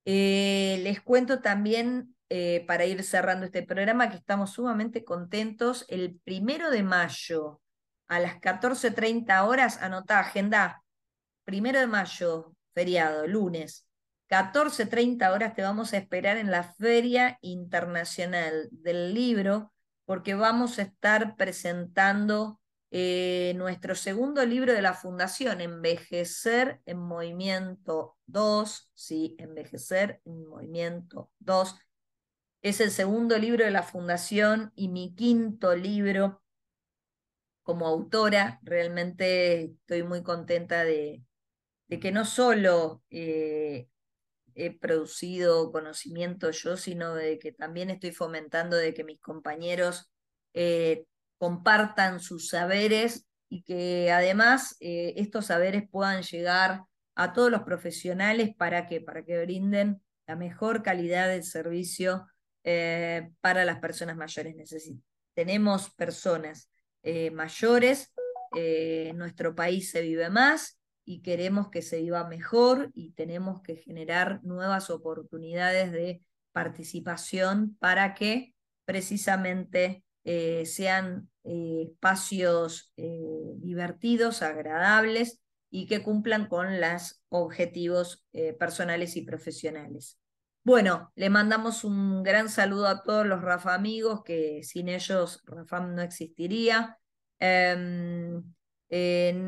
Eh, 0.04 0.80
les 0.82 1.00
cuento 1.00 1.40
también, 1.40 2.14
eh, 2.28 2.64
para 2.66 2.84
ir 2.84 3.02
cerrando 3.02 3.46
este 3.46 3.62
programa, 3.62 4.10
que 4.10 4.16
estamos 4.16 4.52
sumamente 4.52 5.04
contentos. 5.04 5.84
El 5.88 6.20
primero 6.24 6.70
de 6.70 6.82
mayo, 6.82 7.60
a 8.08 8.20
las 8.20 8.40
14.30 8.40 9.44
horas, 9.46 9.80
anota 9.82 10.20
agenda, 10.20 10.82
primero 11.44 11.80
de 11.80 11.86
mayo, 11.86 12.54
feriado, 12.74 13.26
lunes, 13.26 13.86
14.30 14.28 15.32
horas 15.32 15.54
te 15.54 15.62
vamos 15.62 15.92
a 15.92 15.98
esperar 15.98 16.38
en 16.38 16.50
la 16.50 16.64
Feria 16.64 17.38
Internacional 17.42 18.68
del 18.70 19.14
Libro, 19.14 19.72
porque 20.06 20.34
vamos 20.34 20.78
a 20.78 20.82
estar 20.82 21.36
presentando 21.36 22.60
eh, 22.96 23.54
nuestro 23.56 23.96
segundo 23.96 24.46
libro 24.46 24.72
de 24.72 24.80
la 24.80 24.94
Fundación, 24.94 25.60
Envejecer 25.60 26.80
en 26.86 26.98
Movimiento 26.98 28.16
2, 28.26 28.88
sí, 28.94 29.34
Envejecer 29.40 30.20
en 30.24 30.46
Movimiento 30.46 31.28
2. 31.40 31.74
Es 32.62 32.80
el 32.80 32.92
segundo 32.92 33.36
libro 33.36 33.64
de 33.64 33.72
la 33.72 33.82
Fundación 33.82 34.70
y 34.76 34.90
mi 34.90 35.12
quinto 35.12 35.74
libro 35.74 36.40
como 37.64 37.88
autora. 37.88 38.60
Realmente 38.62 39.64
estoy 39.64 40.04
muy 40.04 40.22
contenta 40.22 40.84
de, 40.84 41.24
que 42.00 42.12
no 42.12 42.24
solo 42.24 43.02
eh, 43.10 43.88
he 44.54 44.70
producido 44.70 45.72
conocimiento 45.72 46.52
yo, 46.52 46.76
sino 46.76 47.16
de 47.16 47.40
que 47.40 47.50
también 47.50 47.90
estoy 47.90 48.12
fomentando 48.12 48.76
de 48.76 48.94
que 48.94 49.02
mis 49.02 49.20
compañeros 49.20 50.12
eh, 50.52 51.06
compartan 51.38 52.20
sus 52.20 52.48
saberes 52.48 53.26
y 53.48 53.62
que 53.62 54.10
además 54.10 54.76
eh, 54.80 55.14
estos 55.16 55.46
saberes 55.46 55.84
puedan 55.90 56.22
llegar 56.22 56.82
a 57.14 57.32
todos 57.32 57.50
los 57.50 57.62
profesionales 57.62 58.54
para 58.56 58.86
que, 58.86 59.00
para 59.00 59.24
que 59.24 59.40
brinden 59.44 60.02
la 60.26 60.36
mejor 60.36 60.82
calidad 60.82 61.28
del 61.28 61.44
servicio 61.44 62.26
eh, 62.64 63.30
para 63.40 63.64
las 63.64 63.78
personas 63.78 64.16
mayores. 64.16 64.56
tenemos 65.34 65.90
personas 65.90 66.70
eh, 67.02 67.30
mayores, 67.30 68.12
nuestro 69.14 69.54
país 69.54 69.90
se 69.90 70.00
vive 70.00 70.30
más 70.30 70.78
y 71.04 71.22
queremos 71.22 71.70
que 71.70 71.82
se 71.82 72.00
viva 72.00 72.26
mejor 72.28 72.90
y 72.94 73.10
tenemos 73.12 73.60
que 73.62 73.76
generar 73.76 74.40
nuevas 74.44 74.90
oportunidades 74.90 75.90
de 75.90 76.22
participación 76.52 77.76
para 77.80 78.14
que 78.14 78.54
precisamente 78.84 80.03
eh, 80.24 80.64
sean 80.64 81.28
eh, 81.44 81.88
espacios 81.90 82.92
eh, 82.96 83.52
divertidos, 83.56 84.40
agradables 84.40 85.42
y 85.70 85.86
que 85.86 86.02
cumplan 86.02 86.48
con 86.48 86.80
los 86.80 87.22
objetivos 87.28 88.24
personales 88.58 89.16
y 89.16 89.22
profesionales. 89.22 90.20
Bueno, 90.62 91.12
le 91.16 91.30
mandamos 91.30 91.82
un 91.82 92.22
gran 92.22 92.48
saludo 92.48 92.86
a 92.86 93.02
todos 93.02 93.26
los 93.26 93.42
Rafa 93.42 93.74
amigos, 93.74 94.22
que 94.24 94.62
sin 94.62 94.88
ellos 94.88 95.42
Rafam 95.44 95.96
no 95.96 96.02
existiría. 96.02 96.96
Em, 97.40 98.44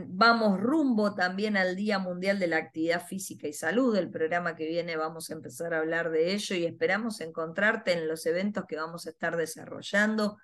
vamos 0.08 0.58
rumbo 0.60 1.14
también 1.14 1.56
al 1.56 1.76
Día 1.76 2.00
Mundial 2.00 2.40
de 2.40 2.48
la 2.48 2.56
Actividad 2.56 3.06
Física 3.06 3.46
y 3.46 3.52
Salud. 3.52 3.94
El 3.94 4.10
programa 4.10 4.56
que 4.56 4.66
viene 4.66 4.96
vamos 4.96 5.30
a 5.30 5.34
empezar 5.34 5.74
a 5.74 5.78
hablar 5.78 6.10
de 6.10 6.34
ello 6.34 6.56
y 6.56 6.64
esperamos 6.64 7.20
encontrarte 7.20 7.92
en 7.92 8.08
los 8.08 8.26
eventos 8.26 8.64
que 8.66 8.74
vamos 8.74 9.06
a 9.06 9.10
estar 9.10 9.36
desarrollando 9.36 10.38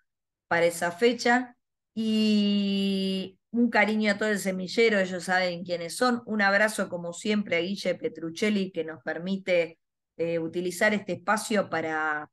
para 0.52 0.66
esa 0.66 0.92
fecha. 0.92 1.56
Y 1.94 3.38
un 3.52 3.70
cariño 3.70 4.12
a 4.12 4.18
todo 4.18 4.28
el 4.28 4.38
semillero, 4.38 4.98
ellos 4.98 5.24
saben 5.24 5.64
quiénes 5.64 5.96
son. 5.96 6.22
Un 6.26 6.42
abrazo, 6.42 6.90
como 6.90 7.14
siempre, 7.14 7.56
a 7.56 7.60
Guille 7.60 7.94
Petruccelli, 7.94 8.70
que 8.70 8.84
nos 8.84 9.02
permite 9.02 9.78
eh, 10.18 10.38
utilizar 10.38 10.92
este 10.92 11.14
espacio 11.14 11.70
para, 11.70 12.30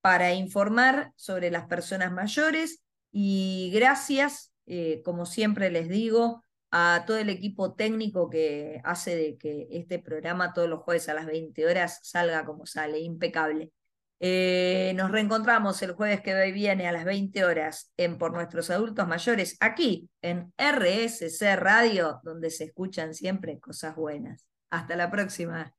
para 0.00 0.32
informar 0.32 1.12
sobre 1.14 1.50
las 1.50 1.66
personas 1.66 2.10
mayores. 2.10 2.82
Y 3.12 3.70
gracias, 3.74 4.50
eh, 4.64 5.02
como 5.04 5.26
siempre 5.26 5.70
les 5.70 5.90
digo, 5.90 6.42
a 6.70 7.04
todo 7.06 7.18
el 7.18 7.28
equipo 7.28 7.74
técnico 7.74 8.30
que 8.30 8.80
hace 8.82 9.14
de 9.14 9.36
que 9.36 9.68
este 9.72 9.98
programa 9.98 10.54
todos 10.54 10.70
los 10.70 10.80
jueves 10.80 11.10
a 11.10 11.14
las 11.14 11.26
20 11.26 11.66
horas 11.66 12.00
salga 12.02 12.46
como 12.46 12.64
sale, 12.64 12.98
impecable. 12.98 13.72
Eh, 14.20 14.92
nos 14.96 15.10
reencontramos 15.10 15.80
el 15.82 15.92
jueves 15.92 16.20
que 16.20 16.50
viene 16.50 16.88
a 16.88 16.92
las 16.92 17.04
20 17.04 17.44
horas 17.44 17.92
en 17.96 18.18
Por 18.18 18.32
Nuestros 18.32 18.70
Adultos 18.70 19.06
Mayores, 19.06 19.56
aquí 19.60 20.10
en 20.22 20.52
RSC 20.58 21.56
Radio, 21.56 22.20
donde 22.24 22.50
se 22.50 22.64
escuchan 22.64 23.14
siempre 23.14 23.60
cosas 23.60 23.94
buenas. 23.94 24.46
Hasta 24.70 24.96
la 24.96 25.10
próxima. 25.10 25.72